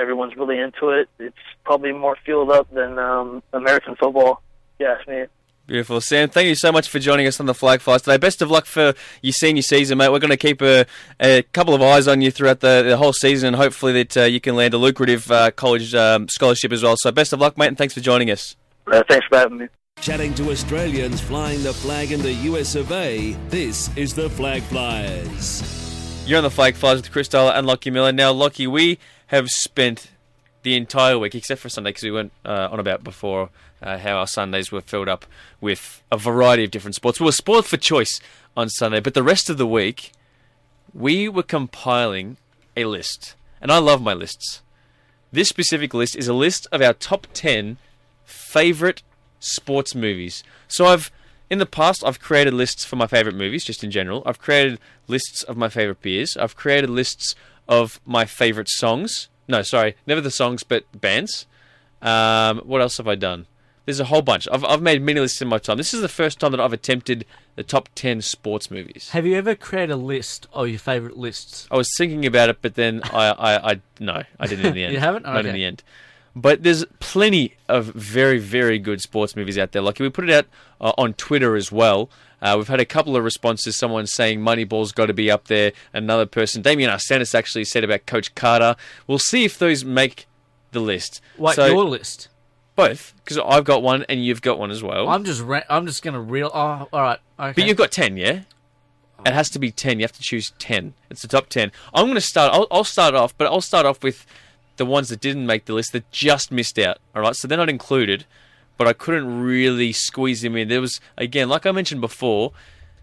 [0.01, 1.09] Everyone's really into it.
[1.19, 4.43] It's probably more fueled up than um, American football.
[4.75, 5.25] if you ask me.
[5.69, 6.01] Beautiful.
[6.01, 8.17] Sam, thank you so much for joining us on the Flag Flyers today.
[8.17, 10.09] Best of luck for your senior season, mate.
[10.11, 10.87] We're going to keep a,
[11.21, 14.23] a couple of eyes on you throughout the, the whole season and hopefully that uh,
[14.23, 16.97] you can land a lucrative uh, college um, scholarship as well.
[16.97, 18.57] So best of luck, mate, and thanks for joining us.
[18.87, 19.69] Uh, thanks for having me.
[20.01, 24.63] Chatting to Australians flying the flag in the US of A, this is the Flag
[24.63, 26.25] Flyers.
[26.27, 28.13] You're on the Flag Flyers with Chris Tyler and Lachie Miller.
[28.13, 30.13] Now, Lachie, we have spent
[30.63, 33.51] the entire week, except for Sunday, because we went uh, on about before
[33.83, 35.27] uh, how our Sundays were filled up
[35.61, 37.21] with a variety of different sports.
[37.21, 38.21] We were spoiled for choice
[38.57, 40.13] on Sunday, but the rest of the week,
[40.93, 42.37] we were compiling
[42.77, 43.35] a list.
[43.61, 44.63] And I love my lists.
[45.31, 47.77] This specific list is a list of our top 10
[48.25, 49.03] favorite
[49.41, 50.43] sports movies.
[50.67, 51.11] So I've
[51.51, 54.23] in the past I've created lists for my favorite movies just in general.
[54.27, 56.37] I've created lists of my favorite beers.
[56.37, 57.35] I've created lists
[57.69, 59.29] of my favorite songs.
[59.47, 61.47] No, sorry, never the songs but bands.
[62.03, 63.47] Um, what else have I done?
[63.89, 64.47] There's a whole bunch.
[64.53, 65.79] I've I've made many lists in my time.
[65.79, 67.25] This is the first time that I've attempted
[67.57, 69.09] the top 10 sports movies.
[69.13, 71.67] Have you ever created a list of your favourite lists?
[71.71, 74.85] I was thinking about it, but then I, I, I no, I didn't in the
[74.85, 74.93] end.
[74.93, 75.23] You haven't?
[75.23, 75.83] Not in the end.
[76.37, 79.81] But there's plenty of very, very good sports movies out there.
[79.81, 80.45] Like we put it out
[80.83, 82.11] uh, on Twitter as well.
[82.43, 83.75] Uh, we've had a couple of responses.
[83.75, 85.73] Someone saying Moneyball's got to be up there.
[85.95, 88.77] Another person, Damien Arsenis, actually said about Coach Carter.
[89.07, 90.27] We'll see if those make
[90.73, 91.23] the list.
[91.39, 92.29] Wait, So- your list.
[92.79, 95.09] Both, because I've got one and you've got one as well.
[95.09, 96.51] I'm just I'm just gonna real.
[96.55, 97.19] Oh, all right.
[97.39, 97.53] Okay.
[97.57, 98.43] But you've got 10, yeah?
[99.27, 99.99] It has to be 10.
[99.99, 100.95] You have to choose 10.
[101.11, 101.73] It's the top 10.
[101.93, 104.25] I'm going to start, I'll, I'll start off, but I'll start off with
[104.77, 106.99] the ones that didn't make the list that just missed out.
[107.15, 108.27] All right, so they're not included,
[108.77, 110.69] but I couldn't really squeeze them in.
[110.69, 112.53] There was, again, like I mentioned before,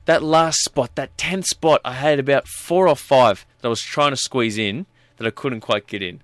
[0.05, 3.81] that last spot, that 10th spot, I had about four or five that I was
[3.81, 4.85] trying to squeeze in
[5.17, 6.21] that I couldn't quite get in.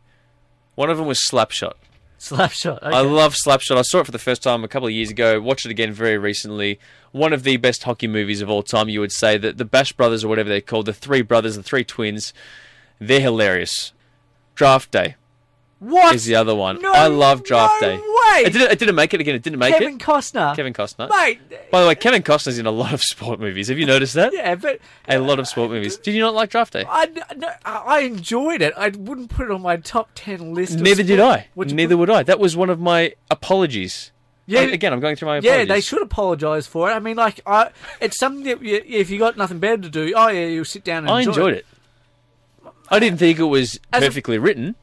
[0.75, 1.73] One of them was Slapshot.
[2.21, 2.83] Slapshot.
[2.83, 2.95] Okay.
[2.95, 3.77] I love Slapshot.
[3.77, 5.41] I saw it for the first time a couple of years ago.
[5.41, 6.79] Watched it again very recently.
[7.11, 9.39] One of the best hockey movies of all time, you would say.
[9.39, 12.31] That the Bash Brothers or whatever they're called, the three brothers, the three twins,
[12.99, 13.91] they're hilarious.
[14.53, 15.15] Draft Day
[15.81, 16.79] what is the other one.
[16.81, 17.97] No, I love Draft no Day.
[17.97, 18.43] Way.
[18.45, 19.33] It didn't, it didn't make it again.
[19.35, 19.99] It didn't make Kevin it.
[19.99, 20.55] Kevin Costner.
[20.55, 21.09] Kevin Costner.
[21.09, 21.39] Mate.
[21.71, 23.67] By the way, Kevin Costner's in a lot of sport movies.
[23.69, 24.31] Have you noticed that?
[24.31, 25.97] Yeah, but A lot of sport movies.
[25.97, 26.85] Did you not like Draft Day?
[26.87, 28.73] I, no, I enjoyed it.
[28.77, 30.77] I wouldn't put it on my top ten list.
[30.79, 31.47] Neither did I.
[31.55, 32.23] Neither put- would I.
[32.23, 34.11] That was one of my apologies.
[34.45, 34.61] Yeah.
[34.61, 35.67] Again, I'm going through my apologies.
[35.67, 36.93] Yeah, they should apologise for it.
[36.93, 40.13] I mean, like, I, it's something that you, if you got nothing better to do,
[40.15, 41.65] oh yeah, you'll sit down and I enjoy enjoyed it.
[42.89, 44.75] I didn't think it was As a- perfectly written,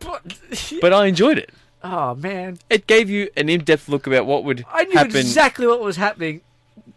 [0.00, 0.38] But,
[0.80, 1.50] but I enjoyed it.
[1.82, 5.16] oh man, It gave you an in-depth look about what would I knew happen.
[5.16, 6.40] exactly what was happening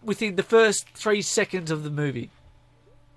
[0.04, 2.30] within the first three seconds of the movie.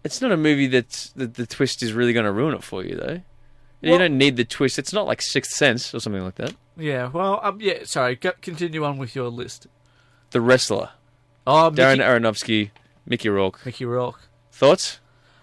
[0.04, 2.84] It's not a movie that's that the twist is really going to ruin it for
[2.84, 3.20] you, though.
[3.80, 4.78] you don't need the twist.
[4.78, 6.54] It's not like Sixth Sense or something like that.
[6.76, 7.84] Yeah, well, um, yeah.
[7.84, 9.66] Sorry, go, continue on with your list.
[10.30, 10.90] The Wrestler,
[11.46, 12.70] Oh, Darren Mickey, Aronofsky,
[13.06, 13.64] Mickey Rourke.
[13.64, 14.20] Mickey Rourke.
[14.50, 14.98] Thoughts?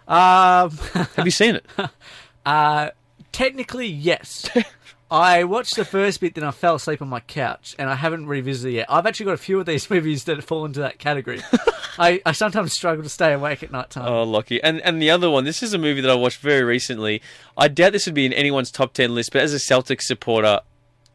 [0.07, 0.71] Um,
[1.15, 1.65] Have you seen it?
[2.45, 2.89] uh,
[3.31, 4.49] technically, yes.
[5.11, 8.27] I watched the first bit, then I fell asleep on my couch, and I haven't
[8.27, 8.87] revisited it yet.
[8.89, 11.41] I've actually got a few of these movies that fall into that category.
[11.97, 14.07] I, I sometimes struggle to stay awake at night time.
[14.07, 14.61] Oh, lucky.
[14.63, 17.21] And and the other one, this is a movie that I watched very recently.
[17.57, 20.61] I doubt this would be in anyone's top 10 list, but as a Celtic supporter,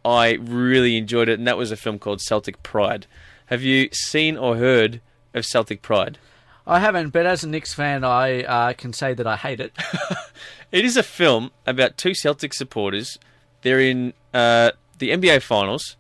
[0.05, 3.07] I really enjoyed it, and that was a film called Celtic Pride.
[3.47, 5.01] Have you seen or heard
[5.33, 6.19] of Celtic Pride?
[6.67, 9.73] I haven't, but as a Knicks fan, I uh, can say that I hate it.
[10.75, 13.17] It is a film about two Celtic supporters.
[13.63, 15.97] They're in uh, the NBA Finals.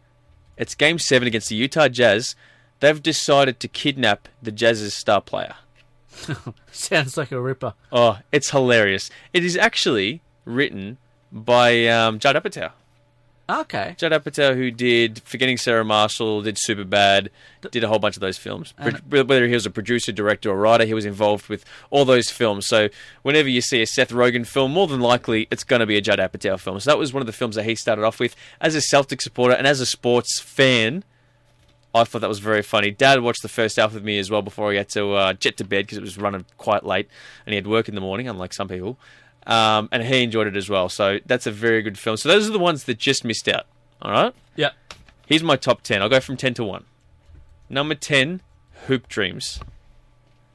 [0.57, 2.35] It's Game 7 against the Utah Jazz.
[2.81, 5.55] They've decided to kidnap the Jazz's star player.
[6.72, 7.74] Sounds like a ripper.
[7.92, 9.11] Oh, it's hilarious.
[9.33, 10.98] It is actually written
[11.31, 12.72] by um, Judd Apatow.
[13.48, 13.94] Okay.
[13.98, 17.28] Judd Apatow, who did Forgetting Sarah Marshall, did Superbad,
[17.70, 18.72] did a whole bunch of those films.
[18.78, 22.30] And- Whether he was a producer, director, or writer, he was involved with all those
[22.30, 22.66] films.
[22.66, 22.88] So
[23.22, 26.00] whenever you see a Seth Rogen film, more than likely it's going to be a
[26.00, 26.80] Judd Apatow film.
[26.80, 28.35] So that was one of the films that he started off with.
[28.62, 31.04] As a Celtic supporter and as a sports fan,
[31.94, 32.90] I thought that was very funny.
[32.90, 35.59] Dad watched the first half with me as well before he had to uh, jet
[35.59, 37.09] to bed because it was running quite late
[37.46, 38.98] and he had work in the morning, unlike some people.
[39.46, 40.88] Um, and he enjoyed it as well.
[40.88, 42.16] So that's a very good film.
[42.16, 43.66] So those are the ones that just missed out.
[44.00, 44.35] All right?
[44.57, 44.70] Yeah.
[45.26, 46.02] Here's my top 10.
[46.02, 46.85] I'll go from 10 to 1.
[47.68, 48.40] Number 10,
[48.87, 49.61] Hoop Dreams.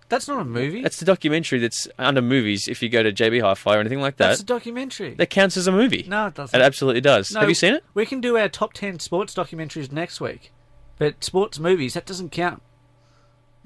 [0.10, 0.82] That's not a movie.
[0.82, 4.02] That's the documentary that's under movies if you go to JB Hi Fi or anything
[4.02, 4.30] like that.
[4.30, 5.14] That's a documentary.
[5.16, 6.06] that counts as a movie.
[6.08, 6.60] No, it doesn't.
[6.60, 7.32] It absolutely does.
[7.32, 7.84] No, Have you seen it?
[7.94, 10.52] We can do our top 10 sports documentaries next week.
[10.98, 12.64] But sports movies, that doesn't count.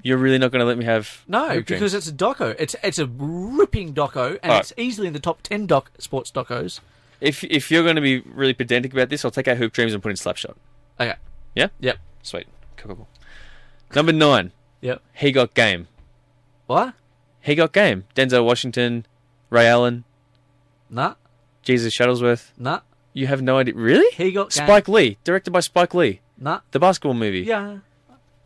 [0.04, 2.54] You're really not going to let me have No, Hoop because it's a doco.
[2.58, 4.60] It's it's a ripping doco, and Alright.
[4.60, 6.78] it's easily in the top 10 doc sports docos.
[7.20, 9.94] If, if you're going to be really pedantic about this, I'll take out Hoop Dreams
[9.94, 10.56] and put in Slapshot.
[11.00, 11.14] Okay.
[11.54, 11.68] Yeah?
[11.80, 11.98] Yep.
[12.22, 12.46] Sweet.
[12.76, 13.08] Cool, cool, cool.
[13.96, 15.00] Number 9, Yep.
[15.14, 15.88] He Got Game.
[16.66, 16.92] What?
[17.40, 18.04] He Got Game.
[18.14, 19.06] Denzel Washington,
[19.48, 20.04] Ray Allen,
[20.90, 21.14] Nah.
[21.62, 22.50] Jesus Shuttlesworth.
[22.58, 22.80] Nah.
[23.14, 23.74] You have no idea.
[23.74, 24.14] Really?
[24.16, 24.66] He Got Game.
[24.66, 26.20] Spike Lee, directed by Spike Lee.
[26.36, 26.60] Nah.
[26.72, 27.40] The basketball movie.
[27.40, 27.78] Yeah.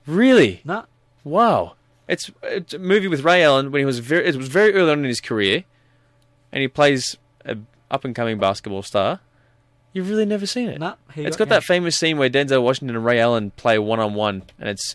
[0.06, 0.60] Really?
[0.64, 0.84] Nah.
[1.24, 1.74] Wow.
[2.08, 4.90] It's, it's a movie with Ray Allen when he was very it was very early
[4.92, 5.64] on in his career,
[6.52, 7.56] and he plays a
[7.90, 9.20] up and coming basketball star.
[9.92, 10.78] You've really never seen it.
[10.78, 10.94] Nah.
[11.16, 14.44] It's got that famous scene where Denzel Washington and Ray Allen play one on one,
[14.58, 14.94] and it's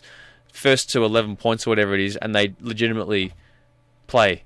[0.52, 3.32] first to eleven points or whatever it is, and they legitimately
[4.08, 4.42] play.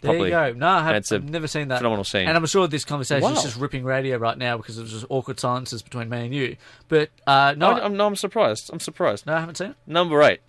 [0.00, 0.28] There properly.
[0.30, 0.52] you go.
[0.52, 1.78] No, I have, It's a I've never seen that.
[1.78, 2.28] phenomenal scene.
[2.28, 3.32] And I'm sure this conversation Wow.
[3.32, 6.56] is just ripping radio right now because there's just awkward silences between me and you.
[6.88, 8.68] But uh, no, I, I'm, no, I'm surprised.
[8.72, 9.26] I'm surprised.
[9.26, 9.76] no, I haven't seen it.
[9.86, 10.40] Number eight,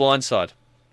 [0.00, 0.50] Blindside.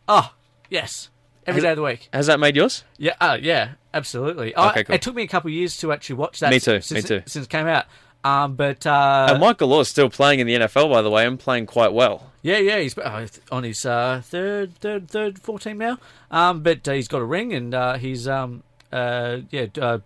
[0.08, 0.34] Oh,
[0.70, 1.10] yes.
[1.46, 2.10] Every Has day of the week.
[2.12, 2.84] Has that made yours?
[2.98, 4.54] Yeah, uh, yeah, absolutely.
[4.56, 4.96] I- Okay, cool.
[4.96, 6.50] It took me a couple of years to actually watch that.
[6.52, 7.24] Me too, Since, me too.
[7.26, 7.86] Since it came out.
[8.24, 11.40] Um, but uh, and Michael Oher's still playing in the NFL, by the way, and
[11.40, 12.32] playing quite well.
[12.42, 15.98] yeah, yeah, he's uh, on his uh, third, third, third, team now.
[16.32, 20.00] Um, but uh, he's got a ring and uh, he's um, uh, yeah, uh,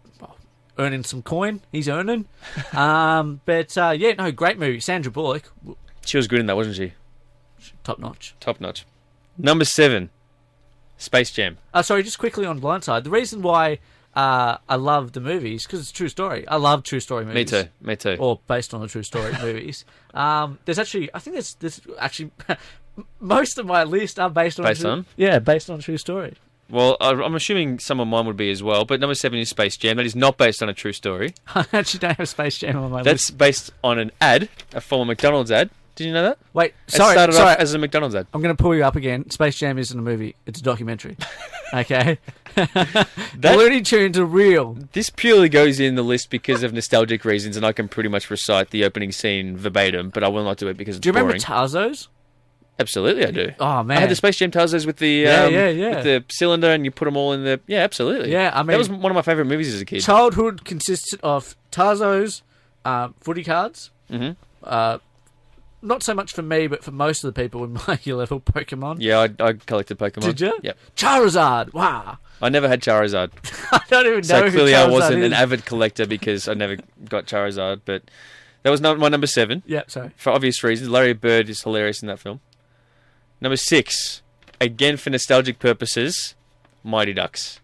[0.77, 1.61] earning some coin.
[1.71, 2.25] He's earning.
[2.73, 4.79] um, but uh, yeah, no, great movie.
[4.81, 6.93] Sandra Bullock, w- She was good in that, wasn't she?
[7.83, 8.35] top notch.
[8.39, 8.85] Top notch.
[9.37, 10.09] Number seven,
[10.97, 11.57] Space Jam.
[11.73, 13.03] Uh, sorry, just quickly on Blindside.
[13.03, 13.79] The reason why
[14.15, 16.47] uh, I love the movies because it's a true story.
[16.47, 17.51] I love true story movies.
[17.51, 17.69] Me too.
[17.81, 18.17] Me too.
[18.19, 19.85] or based on a true story movies.
[20.13, 22.31] Um, there's actually, I think there's, there's actually
[23.19, 25.05] most of my list are based on Based true- on?
[25.15, 26.35] yeah, based on a true story.
[26.69, 29.49] Well, I- I'm assuming some of mine would be as well, but number seven is
[29.49, 29.97] Space Jam.
[29.97, 31.33] That is not based on a true story.
[31.47, 33.37] I actually don't have Space Jam on my That's list.
[33.37, 35.69] That's based on an ad, a former McDonald's ad.
[36.01, 36.39] Did you know that?
[36.53, 37.51] Wait, It sorry, started sorry.
[37.53, 38.27] off as a McDonald's ad.
[38.33, 39.29] I'm going to pull you up again.
[39.29, 41.17] Space Jam isn't a movie; it's a documentary.
[41.73, 42.17] Okay,
[42.55, 44.77] the Looney Tunes are real.
[44.91, 48.29] This purely goes in the list because of nostalgic reasons, and I can pretty much
[48.29, 51.13] recite the opening scene verbatim, but I will not do it because it's Do you
[51.13, 51.41] remember boring.
[51.41, 52.09] Tazos?
[52.79, 53.51] absolutely, I do.
[53.59, 55.89] Oh man, I had the Space Jam Tazos with the Yeah, um, yeah, yeah.
[55.95, 58.31] with the cylinder, and you put them all in the yeah, absolutely.
[58.33, 60.01] Yeah, I mean- that was one of my favorite movies as a kid.
[60.01, 62.41] childhood consisted of Tazos,
[62.83, 63.91] um, footy cards.
[64.11, 64.35] Mhm.
[64.61, 64.97] Uh,
[65.81, 68.97] not so much for me, but for most of the people in my level, Pokemon.
[68.99, 70.21] yeah, I, I collected Pokemon.
[70.21, 70.59] Did you?
[70.61, 70.77] Yep.
[70.95, 71.73] Charizard.
[71.73, 72.17] Wow.
[72.41, 73.31] I never had Charizard,
[73.71, 74.21] I don't even know.
[74.21, 75.25] so clearly I wasn't is.
[75.27, 76.77] an avid collector because I never
[77.07, 77.81] got Charizard.
[77.85, 78.03] But
[78.63, 79.61] that was not my number seven.
[79.67, 80.11] Yeah, sorry.
[80.15, 80.89] for obvious reasons.
[80.89, 82.39] Larry Bird is hilarious in that film.
[83.39, 84.21] Number six,
[84.59, 86.35] again for nostalgic purposes,
[86.83, 87.59] Mighty Ducks.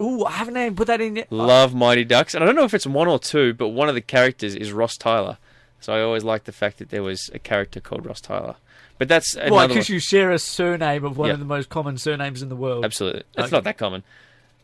[0.00, 1.32] Ooh, I haven't even put that in yet.
[1.32, 3.94] Love Mighty Ducks, and I don't know if it's one or two, but one of
[3.94, 5.38] the characters is Russ Tyler.
[5.80, 8.56] So I always liked the fact that there was a character called Russ Tyler.
[8.98, 9.66] But that's Why?
[9.68, 11.34] Because you share a surname of one Yeah.
[11.34, 12.84] of the most common surnames in the world.
[12.84, 13.56] Absolutely, it's Okay.
[13.56, 14.02] not that common.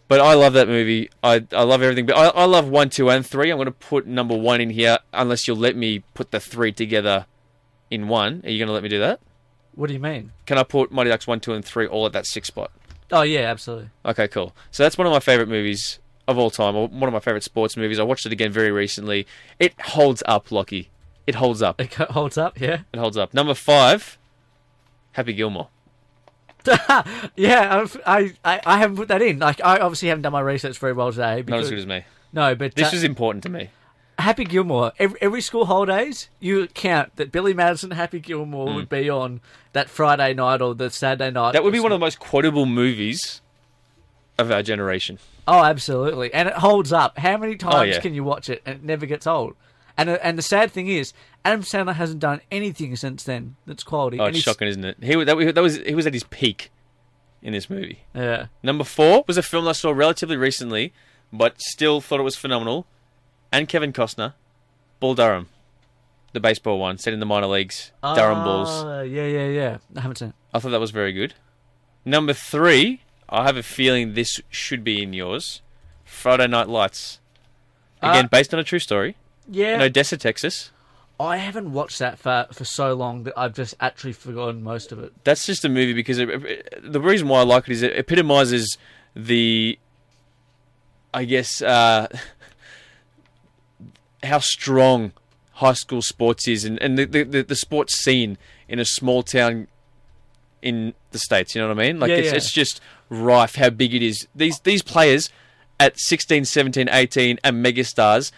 [0.09, 1.09] But I love that movie.
[1.23, 2.05] I I love everything.
[2.07, 3.51] But I, I love one, two, and three.
[3.51, 6.73] I'm going to put number one in here, unless you'll let me put the three
[6.73, 7.27] together
[7.91, 8.43] in one.
[8.45, 9.21] Are you going to let me do that?
[9.75, 10.33] What do you mean?
[10.47, 12.71] Can I put Mighty Ducks one, two, and three all at that six spot?
[13.12, 13.89] Oh yeah, absolutely.
[14.05, 14.55] Okay, cool.
[14.73, 17.43] So that's one of my favorite movies of all time, or one of my favorite
[17.45, 17.99] sports movies.
[17.99, 19.27] I watched it again very recently.
[19.59, 20.89] It holds up, Lachie.
[21.27, 21.81] It holds up.
[21.81, 22.61] It holds up.
[22.61, 22.81] Yeah.
[22.93, 23.33] It holds up.
[23.35, 24.18] Number five,
[25.12, 25.68] Happy Gilmore.
[27.37, 29.39] Yeah, I've- I, I I haven't put that in.
[29.39, 31.37] Like I obviously haven't done my research very well today.
[31.37, 32.05] Not as Because, good as me.
[32.33, 33.70] no, but This uh, was important to me.
[34.18, 34.93] Happy Gilmore.
[34.99, 39.41] Every, every school holidays, you count that Billy Madison, Happy Gilmore would be on
[39.72, 41.53] that Friday night or the Saturday night.
[41.53, 43.41] That would be one of the most quotable movies
[44.39, 45.18] of our generation.
[45.49, 47.18] Oh, absolutely, and it holds up.
[47.18, 48.01] How many times Oh, yeah.
[48.01, 49.57] can you watch it and it never gets old?
[49.97, 51.13] And uh, and the sad thing is,
[51.45, 54.19] Adam Sandler hasn't done anything since then that's quality.
[54.19, 54.97] Oh, and it's shocking, isn't it?
[55.03, 56.71] He was- that, that was he was at his peak
[57.43, 58.01] in this movie.
[58.15, 58.47] Yeah.
[58.63, 60.93] Number four was a film I saw relatively recently,
[61.33, 62.87] but still thought it was phenomenal.
[63.53, 64.35] And Kevin Costner,
[64.99, 65.49] Bull Durham,
[66.33, 68.69] the baseball one, set in the minor leagues, Durham Bulls.
[68.71, 69.77] Ah, Yeah, yeah, yeah.
[69.97, 70.29] I haven't seen.
[70.31, 70.35] it.
[70.53, 71.35] I thought that was very good.
[72.05, 75.63] Number three, I have a feeling this should be in yours.
[76.05, 77.21] Friday Night Lights.
[78.03, 79.17] Again, Uh, based on a true story
[79.51, 79.75] Yeah.
[79.77, 80.71] in Odessa, Texas.
[81.21, 84.99] I haven't watched that for for so long that I've just actually forgotten most of
[84.99, 85.13] it.
[85.25, 87.97] That's just a movie because it, it- the reason why I like it is it
[87.97, 88.77] epitomizes
[89.15, 89.79] the,
[91.13, 92.09] I guess, uh,
[94.23, 95.13] how strong
[95.53, 98.39] high school sports is and, and the, the, the, the sports scene
[98.69, 99.69] in a small town
[100.63, 101.55] in the states.
[101.55, 102.01] You know what I mean?
[102.01, 102.37] Like Yeah, it's yeah.
[102.37, 104.27] it's just rife how big it is.
[104.35, 105.31] These these players
[105.79, 108.33] at 16, 17, 18 are megastars,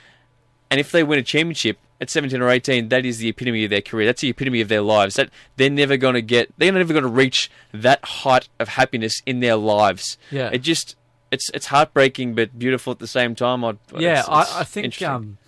[0.70, 3.70] and if they win a championship at 17 or 18, that is the epitome of
[3.70, 4.04] their career.
[4.06, 5.14] That's the epitome of their lives.
[5.14, 6.52] That they're never going to get.
[6.58, 10.18] They're never going to reach that height of happiness in their lives.
[10.30, 10.50] Yeah.
[10.52, 10.96] It just
[11.30, 13.64] it's it's heartbreaking but beautiful at the same time.
[13.64, 15.38] I, Yeah, it's- it's I, I think um,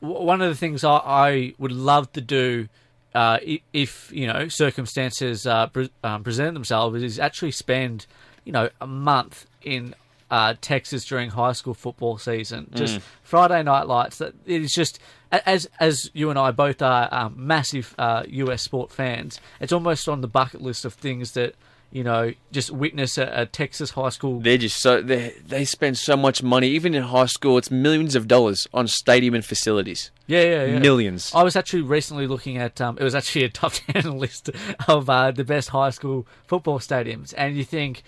[0.00, 2.68] one of the things I, I would love to do,
[3.14, 3.38] uh,
[3.72, 8.06] if you know circumstances uh, pre- um, present themselves, is actually spend
[8.44, 9.94] you know a month in
[10.30, 12.70] uh, Texas during high school football season.
[12.74, 13.02] Just Mm.
[13.22, 14.18] Friday night lights.
[14.18, 14.98] That it is just
[15.30, 19.40] as as you and I both are um, massive uh, US sport fans.
[19.60, 21.54] It's almost on the bucket list of things that.
[21.90, 25.96] You know, just witness a, a Texas high school They're just so they they spend
[25.96, 26.68] so much money.
[26.68, 30.10] Even in high school, it's millions of dollars on stadium and facilities.
[30.26, 30.78] Yeah, yeah, yeah.
[30.80, 31.32] Millions.
[31.34, 32.78] I was actually recently looking at.
[32.78, 34.50] Um, it was actually a top ten list
[34.86, 38.02] of uh, the best high school football stadiums, and you think,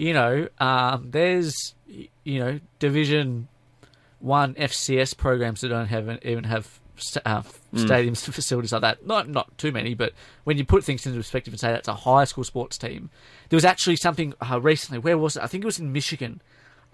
[0.00, 3.48] you know, um, there's you know Division
[4.18, 6.80] One FCS programs that don't have even have
[7.26, 7.42] uh,
[7.74, 9.06] stadiums and facilities like that.
[9.06, 11.94] Not not too many, but when you put things into perspective and say that's a
[11.94, 13.10] high school sports team,
[13.50, 14.98] there was actually something uh, recently.
[14.98, 15.42] Where was it?
[15.42, 16.40] I think it was in Michigan.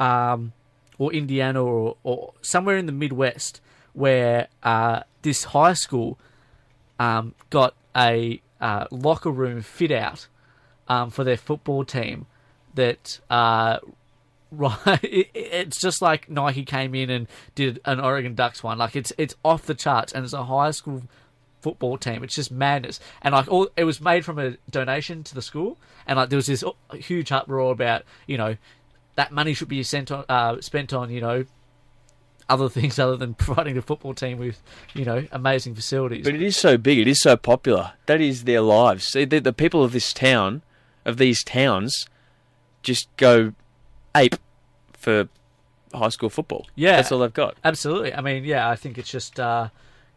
[0.00, 0.52] Um,
[0.98, 3.61] or Indiana or, or somewhere in the Midwest
[3.92, 6.18] where uh, this high school
[6.98, 10.26] um, got a uh, locker room fit out
[10.88, 12.26] um, for their football team
[12.77, 13.79] that uh,
[15.03, 19.35] it's just like Nike came in and did an Oregon Ducks one like it's it's
[19.45, 21.03] off the charts and it's a high school
[21.61, 25.35] football team it's just madness and like all it was made from a donation to
[25.35, 26.62] the school and like there was this
[26.93, 28.57] huge uproar about you know
[29.16, 31.45] that money should be sent on uh, spent on you know
[32.49, 34.62] other things other than providing the football team with
[34.95, 36.99] you know amazing facilities But it is so big.
[36.99, 37.93] It is so popular.
[38.07, 39.09] That is their lives.
[39.09, 40.62] See, the, the people of this town,
[41.05, 42.07] of these towns,
[42.87, 43.53] just go
[44.14, 44.37] ape
[44.93, 45.28] for
[45.93, 46.66] high school football.
[46.74, 46.97] Yeah.
[46.97, 47.57] that's all they've got.
[47.64, 48.14] Absolutely.
[48.14, 49.68] I mean, yeah, I think it's just, uh,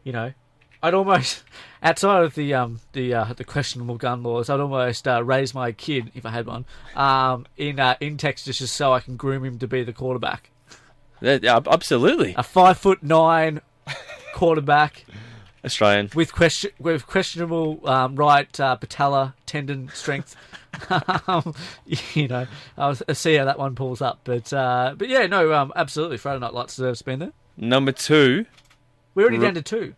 [0.04, 0.34] you know,
[0.82, 1.44] I'd almost
[1.84, 5.74] outside of the um the uh, the questionable gun laws, I'd almost uh, raise my
[5.74, 6.66] kid if I had one
[6.96, 10.52] um in uh, in Texas just so I can groom him to be the quarterback.
[11.22, 12.34] Yeah, absolutely.
[12.38, 13.60] A five foot nine
[14.34, 15.06] quarterback
[15.64, 16.10] Australian.
[16.16, 20.36] with question with questionable um, right uh, patella tendon strength.
[21.28, 21.54] um,
[22.14, 22.48] you know,
[22.78, 24.22] I'll see how that one pulls up.
[24.24, 26.18] But uh, but yeah, no, um, absolutely.
[26.18, 27.34] Friday Night Lights deserves to be in there.
[27.58, 28.46] Number two
[29.16, 29.96] We're already Ru- down to two.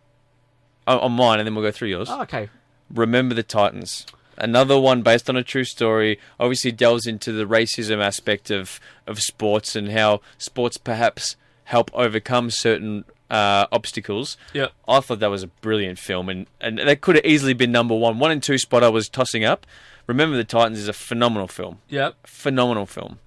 [0.86, 2.08] oh, on mine, and then we'll go through yours.
[2.10, 2.48] Oh, okay.
[2.90, 4.06] Remember the Titans.
[4.38, 6.18] Another one based on a true story.
[6.40, 12.50] Obviously, delves into the racism aspect of, of sports and how sports perhaps help overcome
[12.50, 14.36] certain uh, obstacles.
[14.52, 14.68] Yeah.
[14.86, 17.94] I thought that was a brilliant film, and, and that could have easily been number
[17.96, 18.18] one.
[18.20, 19.66] One and two spot I was tossing up.
[20.06, 21.78] Remember the Titans is a phenomenal film.
[21.88, 22.26] Yep.
[22.26, 23.18] Phenomenal film.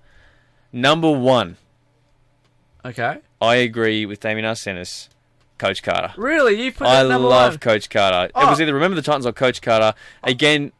[0.72, 1.58] Number one,
[2.84, 3.18] Okay.
[3.41, 5.10] I agree with Damien Arsenis,
[5.58, 6.14] Coach Carter.
[6.18, 7.58] Really, you put I love one?
[7.58, 8.26] Coach Carter.
[8.26, 8.49] It Oh.
[8.49, 9.95] was either Remember the Titans or Coach Carter.
[10.24, 10.72] Again,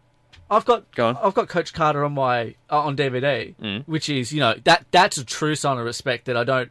[0.51, 1.17] I've got Go on.
[1.23, 3.84] I've got Coach Carter on my uh, on DVD, Mm.
[3.88, 6.69] which is you know that that's a true sign of respect that I don't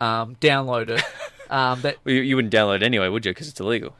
[0.00, 1.02] um, download it.
[1.50, 3.32] um, that well, you, you wouldn't download it anyway, would you?
[3.32, 3.94] Because it's illegal.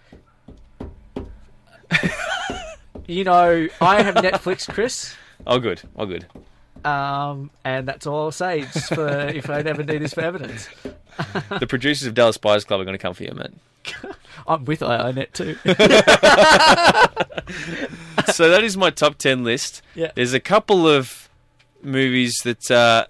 [3.06, 5.14] you know I have Netflix, Chris,
[5.46, 5.82] Oh, good.
[5.96, 6.26] Oh, good.
[6.84, 8.62] um, and that's all I'll say.
[8.62, 10.68] For if I ever need this for evidence,
[11.60, 13.60] the producers of Dallas Buyers Club are going to come for you, man.
[14.48, 15.54] I'm with iiNet too.
[18.32, 19.82] so that is my top 10 list.
[19.94, 20.10] Yeah.
[20.14, 21.28] There's a couple of
[21.82, 23.06] movies that uh,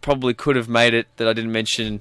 [0.00, 2.00] probably could have made it that I didn't mention.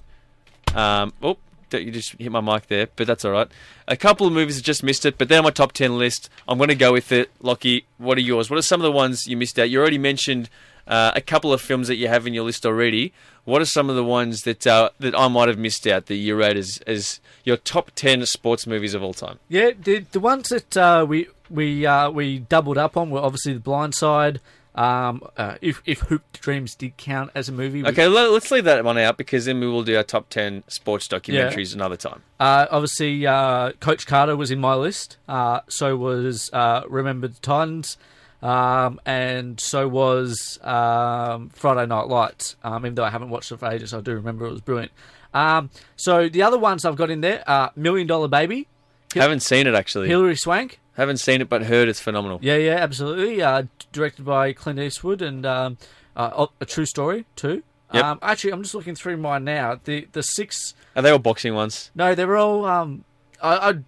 [0.75, 1.37] Um, oh,
[1.73, 3.47] you just hit my mic there, but that's all right.
[3.87, 6.29] A couple of movies that just missed it, but they're on my top 10 list.
[6.47, 7.29] I'm going to go with it.
[7.41, 8.49] Lachie, what are yours?
[8.49, 9.69] What are some of the ones you missed out?
[9.69, 10.49] You already mentioned
[10.87, 13.13] uh, a couple of films that you have in your list already.
[13.43, 16.15] What are some of the ones that uh, that I might have missed out that
[16.15, 19.39] you rate as, as your top 10 sports movies of all time?
[19.49, 23.53] yeah, the the ones that uh, we we uh, we doubled up on were obviously
[23.53, 24.39] The Blind Side.
[24.73, 28.49] Um, uh, if if Hoop Dreams did count as a movie, we- Okay, let, us
[28.51, 31.97] leave that one out because then we will do our top 10 sports documentaries another
[31.97, 32.21] time.
[32.39, 35.17] Uh, obviously, uh, Coach Carter was in my list.
[35.27, 37.97] Uh, so was uh, Remember the Titans,
[38.41, 42.55] um, and so was um, Friday Night Lights.
[42.63, 44.91] Um, even though I haven't watched it for ages, I do remember it was brilliant.
[45.33, 48.67] Um, so the other ones I've got in there: are Million Dollar Baby,
[49.13, 50.07] Hil- Haven't seen it actually.
[50.07, 50.79] Hilary Swank.
[50.95, 52.39] Haven't seen it, but heard it's phenomenal.
[52.41, 53.41] Yeah, yeah, absolutely.
[53.41, 55.77] Uh, directed by Clint Eastwood, and um,
[56.15, 57.63] uh, a true story too.
[57.93, 58.03] Yep.
[58.03, 59.79] Um, actually, I'm just looking through mine now.
[59.83, 61.91] The the six Are they all boxing ones?
[61.95, 62.65] No, they were all.
[62.65, 63.03] Um,
[63.41, 63.81] I,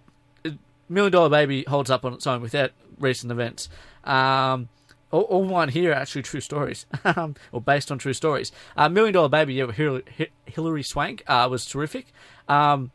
[0.44, 0.50] I,
[0.88, 3.68] Million Dollar Baby holds up on its own without recent events.
[4.04, 4.68] Um,
[5.10, 8.52] all, all mine here are actually true stories, um, or based on true stories.
[8.76, 10.04] Uh, Million Dollar Baby, yeah, Hillary,
[10.44, 12.06] Hillary Swank uh, was terrific.
[12.48, 12.90] Um,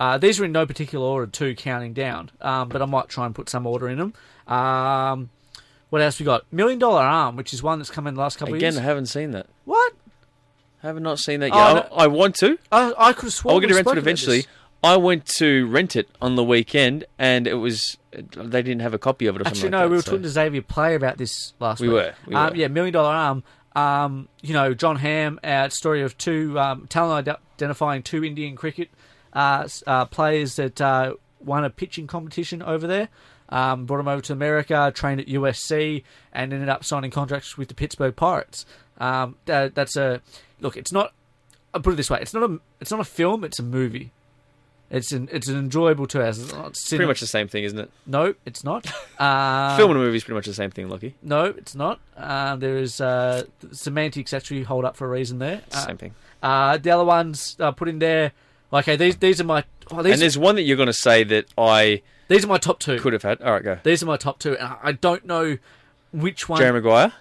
[0.00, 3.26] uh, these are in no particular order, two counting down, um, but I might try
[3.26, 4.14] and put some order in them.
[4.46, 5.30] Um,
[5.90, 6.44] what else we got?
[6.52, 8.76] Million Dollar Arm, which is one that's come in the last couple Again, of years.
[8.76, 9.46] Again, I haven't seen that.
[9.64, 9.94] What?
[10.82, 11.90] Haven't not seen that Oh, yet.
[11.90, 11.96] no.
[11.96, 12.58] I, I want to.
[12.70, 14.46] I, I could have sworn I'll get to rent it eventually.
[14.84, 18.98] I went to rent it on the weekend, and it was they didn't have a
[18.98, 19.42] copy of it.
[19.42, 21.80] Or Actually, something no, like we were so- talking to Xavier Play about this last
[21.80, 21.94] We week.
[21.94, 22.56] were, we um, were.
[22.56, 23.42] Yeah, Million Dollar Arm.
[23.74, 28.88] Um, you know, Jon Hamm, our story of two um, talent identifying two Indian cricket
[28.88, 28.97] uh, uh,
[30.10, 33.08] players that uh, won a pitching competition over there.
[33.50, 36.02] Um, brought him over to America, trained at USC,
[36.34, 38.66] and ended up signing contracts with the Pittsburgh Pirates.
[38.98, 40.20] Um, that, that's a
[40.60, 40.76] look.
[40.76, 41.14] It's not.
[41.72, 42.60] I'll put it this way: it's not a.
[42.80, 43.44] It's not a film.
[43.44, 44.12] It's a movie.
[44.90, 45.30] It's an.
[45.32, 46.38] It's an enjoyable two hours.
[46.38, 47.90] It's not Pretty much the same thing, isn't it?
[48.06, 48.86] No, it's not.
[49.18, 51.12] Uh, Film and a movie is pretty much the same thing, Lucky.
[51.22, 51.98] no, it's not.
[52.16, 55.62] Uh, there is uh, semantics actually hold up for a reason there.
[55.72, 56.14] Uh, Same thing.
[56.40, 58.30] uh, the other ones uh, put in there.
[58.72, 61.24] Okay, these these are my oh, these And there's one that you're going to say
[61.24, 62.98] that I these are my top two.
[62.98, 63.40] could have had.
[63.42, 63.78] All right, go.
[63.82, 65.56] These are my top two, and I- I don't know
[66.12, 66.58] which one.
[66.60, 67.12] Jerry Maguire.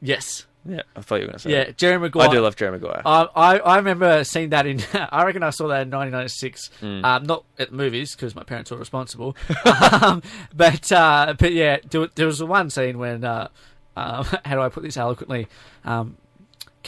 [0.00, 1.50] yes, Yeah, I thought you were going to say.
[1.52, 1.76] yeah, that.
[1.76, 2.28] Jerry Maguire.
[2.28, 3.02] I do love Jerry Maguire.
[3.06, 4.80] I, I I remember seeing that in.
[4.94, 6.70] I reckon I saw that in 1996.
[6.80, 7.04] Hmm.
[7.04, 9.36] Um, not at the movies because my parents were responsible.
[10.02, 10.22] um,
[10.54, 13.24] but uh, but yeah, there, there was one scene when.
[13.24, 13.48] Uh,
[13.96, 15.48] uh, how do I put this eloquently?
[15.84, 16.16] Um,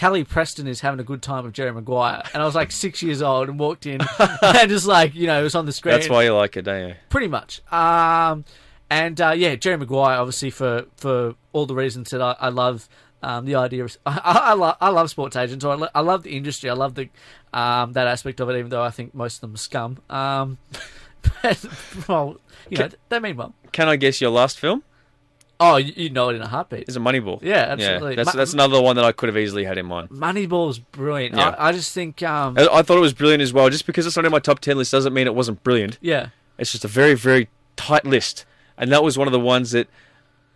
[0.01, 3.03] Kelly Preston is having a good time with Jerry Maguire, and I was like six
[3.03, 4.01] years old and walked in
[4.42, 5.92] and just like you know it was on the screen.
[5.92, 6.94] That's why you like it, don't you?
[7.11, 7.61] pretty much.
[7.70, 8.46] Um,
[8.88, 12.88] and uh, yeah, Jerry Maguire, obviously for for all the reasons that I, I love.
[13.22, 15.66] Um, the idea of I, I, I, love, I love sports agents.
[15.66, 16.70] Or I, lo- I love the industry.
[16.70, 17.11] I love the
[17.53, 18.59] um, that aspect of it.
[18.59, 19.98] Even though I think most of them are scum.
[20.09, 20.57] Um,
[21.42, 21.62] but,
[22.09, 22.40] well,
[22.70, 23.55] you know they mean well.
[23.72, 24.82] Can I guess your last film?
[25.61, 26.84] Oh, you, know it in a heartbeat.
[26.88, 27.40] It's a Moneyball?
[27.42, 28.14] Yeah, absolutely.
[28.16, 30.08] that's Ma- that's another one that I could have easily had in mind.
[30.08, 31.36] Moneyball's brilliant.
[31.36, 31.50] Yeah.
[31.50, 33.68] I, I just think, um, I, I thought it was brilliant as well.
[33.68, 35.98] Just because it's not in my top ten list doesn't mean it wasn't brilliant.
[36.00, 38.46] yeah, It's just a very, very tight list,
[38.78, 39.86] and that was one of the ones that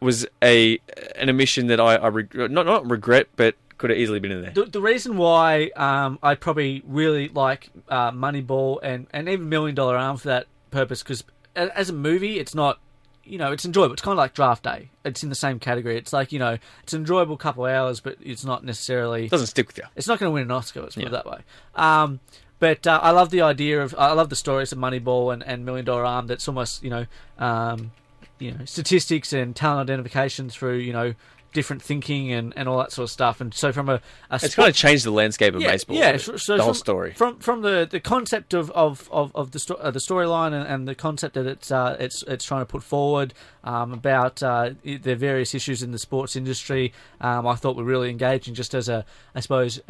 [0.01, 0.79] was a
[1.17, 4.43] an omission that I, I reg- not not regret, but could have easily been in
[4.43, 4.53] there.
[4.53, 9.75] The, the reason why um, I probably really like uh, Moneyball and, and even Million
[9.75, 11.25] Dollar Arm for that purpose, because
[11.57, 12.79] as a movie, it's not,
[13.25, 13.95] you know, it's enjoyable.
[13.95, 14.91] It's kind of like Draft Day.
[15.05, 15.97] It's in the same category.
[15.97, 19.27] It's like, you know, it's an enjoyable couple of hours, but it's not necessarily.
[19.27, 19.85] It doesn't stick with you.
[19.97, 21.41] It's not going to win an Oscar, let's put it that way.
[21.75, 22.21] Um,
[22.59, 25.65] but uh, I love the idea of I love the stories of Moneyball and, and
[25.65, 26.27] Million Dollar Arm.
[26.27, 27.07] That's almost you know,
[27.39, 27.93] um,
[28.39, 31.15] you know, statistics and talent identification through you know
[31.55, 33.41] different thinking and, and all that sort of stuff.
[33.41, 33.95] And so from a,
[34.31, 35.97] a It's sport- kind of changed the landscape of baseball.
[35.97, 37.13] yeah, the so, so whole from, story.
[37.15, 40.67] from from the, the concept of of, of, of the sto- uh, the storyline and,
[40.69, 43.33] and the concept that it's uh, it's it's trying to put forward
[43.65, 46.93] um, about uh, the various issues in the sports industry.
[47.23, 49.81] Um, I thought were really engaging, just as a I suppose.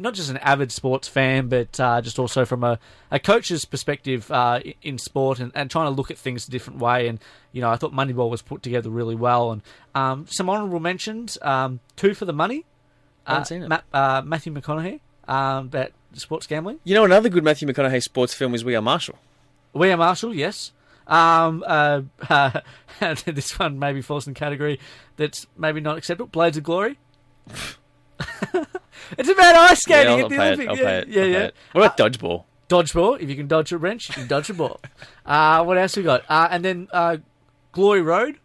[0.00, 2.78] Uh, not just an avid sports fan, but uh, just also from a,
[3.10, 6.78] a coach's perspective uh, in sport and, and trying to look at things a different
[6.80, 7.06] way.
[7.08, 7.18] And,
[7.52, 9.52] you know, I thought Moneyball was put together really well.
[9.52, 9.62] And
[9.94, 12.64] um, some honourable mentions um, two for the money.
[13.26, 13.68] I haven't Uh, seen it.
[13.68, 16.80] Ma- uh, Matthew McConaughey um, about sports gambling.
[16.84, 19.18] You know, another good Matthew McConaughey sports film is We Are Marshall.
[19.72, 20.72] We are Marshall, yes.
[21.06, 22.02] Um, uh,
[23.26, 24.78] this one maybe falls in category
[25.16, 26.28] that's maybe not acceptable.
[26.28, 26.98] Blades of Glory.
[29.18, 30.78] it's about ice Yeah, skating I'll, at the pay Olympics.
[30.80, 30.82] it.
[30.82, 31.08] Yeah, it.
[31.08, 31.50] yeah, yeah.
[31.72, 32.44] What about dodgeball?
[32.68, 33.20] Dodgeball.
[33.20, 34.80] If you can dodge a wrench, you can dodge a ball.
[35.26, 36.22] uh, what else we got?
[36.28, 37.16] Uh, and then uh,
[37.72, 38.36] Glory Road.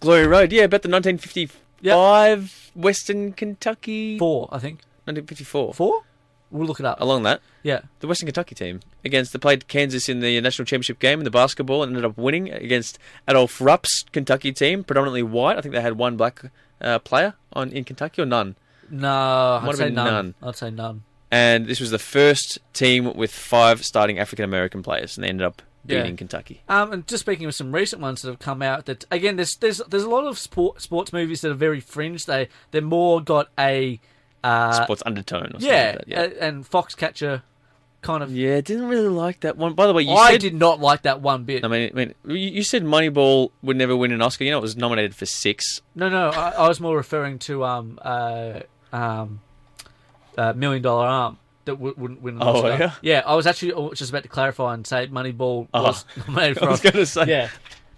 [0.00, 0.52] Glory Road.
[0.52, 4.18] Yeah, about the 1955 Western Kentucky.
[4.18, 4.80] Four, I think.
[5.04, 5.74] 1954.
[5.74, 6.02] Four?
[6.50, 7.00] We'll look it up.
[7.00, 7.80] Along that, Yeah.
[8.00, 11.30] the Western Kentucky team against they played Kansas in the national championship game in the
[11.30, 15.58] basketball and ended up winning against Adolph Rupp's Kentucky team, predominantly white.
[15.58, 16.42] I think they had one black
[16.80, 18.54] uh, player on in Kentucky or none.
[18.90, 20.06] No, Might I'd say none.
[20.06, 20.34] none.
[20.42, 21.02] I'd say none.
[21.30, 25.46] And this was the first team with five starting African American players, and they ended
[25.46, 26.02] up Yeah.
[26.02, 26.62] beating Kentucky.
[26.68, 29.56] Um, and just speaking of some recent ones that have come out, that again, there's
[29.56, 32.26] there's there's a lot of sport sports movies that are very fringe.
[32.26, 34.00] They they're more got a
[34.44, 35.46] uh, Sports undertone.
[35.46, 36.08] Or something yeah, like that.
[36.08, 36.22] yeah.
[36.22, 37.42] a- and Foxcatcher
[38.02, 38.30] kind of.
[38.30, 39.74] yeah, didn't really like that one.
[39.74, 41.64] By the way, you I said did not like that one bit.
[41.64, 44.44] I mean, I mean, you you said Moneyball would never win an Oscar.
[44.44, 45.80] You know, it was nominated for six.
[45.96, 48.60] No, no, I, I was more referring to um uh
[48.96, 49.40] um
[50.38, 52.92] uh, Million Dollar Arm that w- wouldn't win an Oh, Oscar.
[53.02, 53.22] yeah?
[53.26, 55.82] I was actually just about to clarify and say Moneyball Oh.
[55.82, 57.48] was nominated for I was going to say, yeah.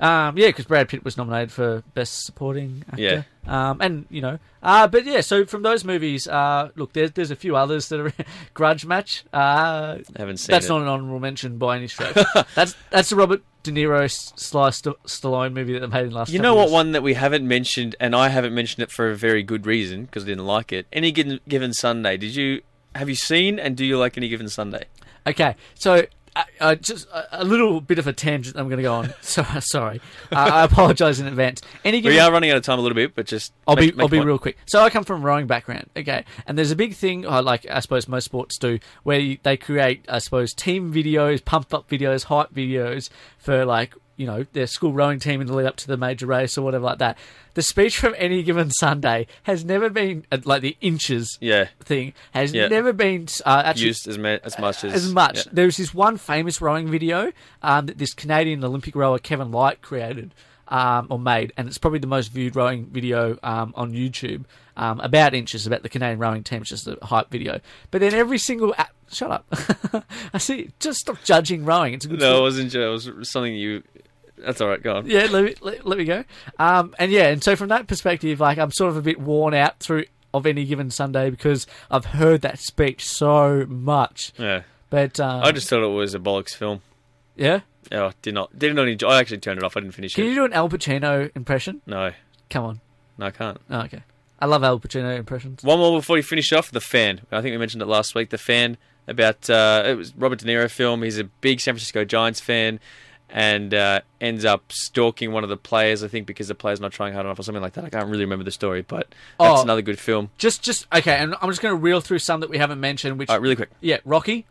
[0.01, 3.03] Um, yeah, because Brad Pitt was nominated for Best Supporting Actor.
[3.03, 3.23] Yeah.
[3.49, 7.33] Um, and, you know, uh, but yeah, so from those movies, uh, look, there's, there's
[7.33, 8.13] a few others that are
[8.55, 9.25] Grudge Match.
[9.35, 10.69] Uh, I haven't seen that's it.
[10.69, 12.17] not an honorable mention by any stretch.
[12.55, 13.43] that's that's the Robert
[13.73, 16.55] De Niro s- Sly St- Stallone movie that they made in the last You know
[16.55, 16.73] what years.
[16.73, 20.05] one that we haven't mentioned, and I haven't mentioned it for a very good reason
[20.05, 20.87] because I didn't like it.
[20.93, 22.63] Any given, given Sunday, did you
[22.95, 24.85] have you seen and do you like any given Sunday?
[25.27, 26.07] Okay, so
[26.39, 29.13] uh, uh, just a, a little bit of a tangent I'm going to go on.
[29.23, 30.01] So, sorry.
[30.33, 31.61] Uh, I apologise in advance.
[31.85, 33.93] Any given We are running out of time a little bit, but just I'll make-
[33.93, 34.27] be make I'll be point.
[34.27, 34.57] real quick.
[34.67, 37.67] So I come from a rowing background, okay, and there's a big thing, uh, like
[37.71, 41.89] I suppose most sports do, where you, they create, I suppose, team videos, pump up
[41.89, 45.77] videos, hype videos for like you know their school rowing team in the lead up
[45.77, 47.17] to the major race or whatever like that.
[47.55, 52.13] The speech from any given Sunday has never been uh, like the inches Yeah, thing
[52.33, 52.69] has Yeah.
[52.69, 55.37] never been uh, actually used as ma- as much as as much.
[55.47, 55.53] yeah.
[55.53, 60.35] There's this one famous rowing video um, that this Canadian Olympic rower Kevin Light created
[60.69, 64.45] um, or made, and it's probably the most viewed rowing video um, on YouTube.
[64.77, 67.59] Um, about inches about the Canadian rowing team, it's just a hype video.
[67.91, 69.47] But then every single a- shut up,
[70.33, 70.71] I see.
[70.79, 71.95] Just stop judging rowing.
[71.95, 72.21] It's a good.
[72.21, 72.73] No, it wasn't.
[72.75, 73.83] It was something you.
[74.45, 74.83] That's all right.
[74.83, 75.07] Go on.
[75.07, 76.25] Yeah, let me let, let me go.
[76.59, 79.55] Um, and yeah, and so from that perspective, like I'm sort of a bit worn
[79.55, 84.33] out through of any given Sunday because I've heard that speech so much.
[84.39, 84.63] Yeah.
[84.91, 86.81] But um, I just thought it was a bollocks film.
[87.37, 87.61] yeah.
[87.91, 89.09] Oh, did not did not enjoy.
[89.09, 89.75] I actually turned it off.
[89.77, 90.27] I didn't finish Can it.
[90.27, 91.81] Can you do an Al Pacino impression?
[91.87, 92.13] No,
[92.51, 92.81] Come on.
[93.17, 93.59] no, I can't.
[93.71, 94.03] Oh, okay.
[94.41, 95.63] I love Al Pacino impressions.
[95.65, 96.71] One more before we finish off.
[96.71, 97.23] The fan.
[97.33, 98.29] I think we mentioned it last week.
[98.29, 98.77] The fan
[99.07, 101.03] about uh, it was Robert De Niro film.
[101.03, 102.79] He's a big San Francisco Giants fan,
[103.31, 106.03] and uh, ends up stalking one of the players.
[106.03, 107.85] I think because the player's not trying hard enough or something like that.
[107.85, 109.09] I can't really remember the story, but
[109.39, 109.63] that's Oh.
[109.63, 110.31] another good film.
[110.39, 111.17] Just, just okay.
[111.17, 113.19] And I'm just going to reel through some that we haven't mentioned.
[113.19, 113.71] Which, All right, really quick.
[113.81, 114.47] yeah, Rocky.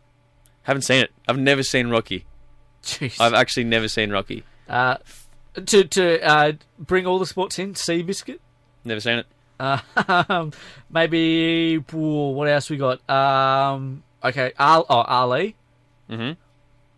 [0.62, 1.10] Haven't seen it.
[1.26, 2.26] I've never seen Rocky.
[2.82, 3.20] Jeez.
[3.20, 4.44] I've actually never seen Rocky.
[4.68, 4.98] Uh,
[5.54, 8.38] to to uh, bring all the sports in, Seabiscuit.
[8.84, 9.26] Never seen it.
[9.60, 10.52] Um,
[10.90, 13.08] maybe ooh, what else we got?
[13.10, 15.56] Um, okay, Al, oh, Ali.
[16.08, 16.36] Mhm.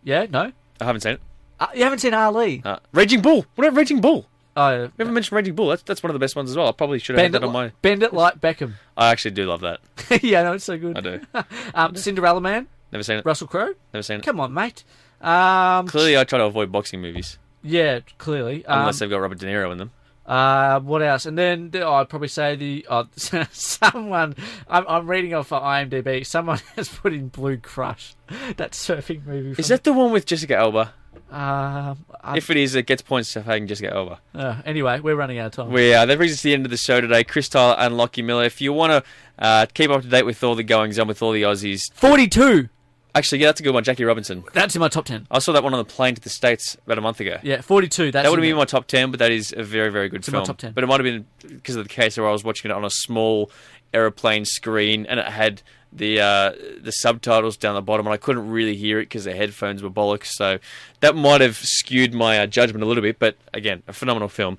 [0.03, 1.21] Yeah, no, I haven't seen it.
[1.61, 2.61] Uh, you haven't seen Ali.
[2.65, 3.45] Uh, Raging Bull.
[3.55, 4.25] What about Raging Bull?
[4.57, 5.69] Oh, We haven't mentioned Raging Bull.
[5.69, 6.67] That's that's one of the best ones as well.
[6.67, 7.71] I probably should have had that on my.
[7.81, 8.73] bend it like Beckham.
[8.97, 9.79] I actually do love that.
[10.21, 10.97] yeah, no, it's so good.
[10.97, 11.21] I do.
[11.73, 13.25] Um, Cinderella Man, Never seen it.
[13.25, 13.73] Russell Crowe.
[13.93, 14.23] Never seen it.
[14.25, 14.83] Come on, mate.
[15.21, 17.37] Um, Clearly, I try to avoid boxing movies.
[17.63, 18.65] Yeah, clearly.
[18.65, 19.91] Um, unless they've got Robert De Niro in them.
[20.25, 21.25] Uh, what else?
[21.25, 23.07] And then the, oh, I'd probably say the oh,
[23.51, 24.35] someone
[24.67, 26.25] I'm, I'm reading off of IMDb.
[26.25, 28.15] Someone has put in Blue Crush,
[28.57, 29.55] that surfing movie.
[29.59, 30.93] Is that the one with Jessica Alba?
[31.31, 32.05] Um,
[32.35, 34.19] If it is, it gets points to having Jessica Alba.
[34.35, 35.71] uh, anyway, we're running out of time.
[35.71, 37.23] We uh, that brings us to the end of the show today.
[37.23, 38.43] Chris Tyler and Lachie Miller.
[38.43, 41.21] If you want to uh, keep up to date with all the goings on with
[41.21, 42.67] all the Aussies, Forty-two.
[43.15, 43.83] actually, yeah, that's a good one.
[43.83, 44.43] Jackie Robinson.
[44.53, 45.25] That's in my top ten.
[45.31, 47.37] I saw that one on the plane to the states about a month ago.
[47.43, 48.11] Yeah, forty-two.
[48.11, 50.27] That's that would have been my top ten, but that is a very, very good
[50.27, 50.45] in my film.
[50.45, 50.73] top 10.
[50.73, 52.83] But it might have been because of the case where I was watching it on
[52.85, 53.49] a small
[53.93, 55.61] aeroplane screen, and it had
[55.93, 59.35] the uh, the subtitles down the bottom, and I couldn't really hear it because the
[59.35, 60.27] headphones were bollocks.
[60.27, 60.59] So
[61.01, 63.19] that might have skewed my uh, judgment a little bit.
[63.19, 64.57] But again, a phenomenal film.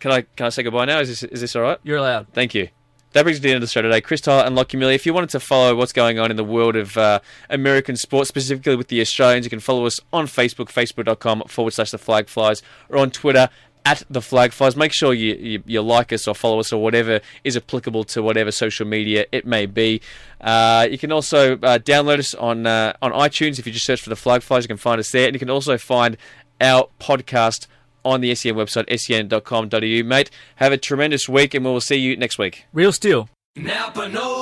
[0.00, 1.00] Can I can I say goodbye now?
[1.00, 1.78] Is this is this all right?
[1.82, 2.28] You're allowed.
[2.28, 2.68] Thank you.
[3.12, 4.00] That brings us to the end of the show today.
[4.00, 4.94] Chris Tyler and Lachie Millie.
[4.94, 8.28] If you wanted to follow what's going on in the world of uh, American sports,
[8.28, 12.28] specifically with the Australians, you can follow us on Facebook, facebook.com forward slash the Flag
[12.28, 13.50] Flyers, or on Twitter
[13.84, 14.76] at the Flag Flyers.
[14.76, 18.22] Make sure you, you, you like us or follow us or whatever is applicable to
[18.22, 20.00] whatever social media it may be.
[20.40, 23.58] Uh, you can also uh, download us on, uh, on iTunes.
[23.58, 25.26] If you just search for the Flag Flyers, you can find us there.
[25.26, 26.16] And you can also find
[26.60, 27.66] our podcast
[28.04, 30.08] on the SEN website, sen.com.au.
[30.08, 32.64] Mate, have a tremendous week, and we will see you next week.
[32.72, 33.28] Real steel.
[33.56, 34.41] Napa Know How.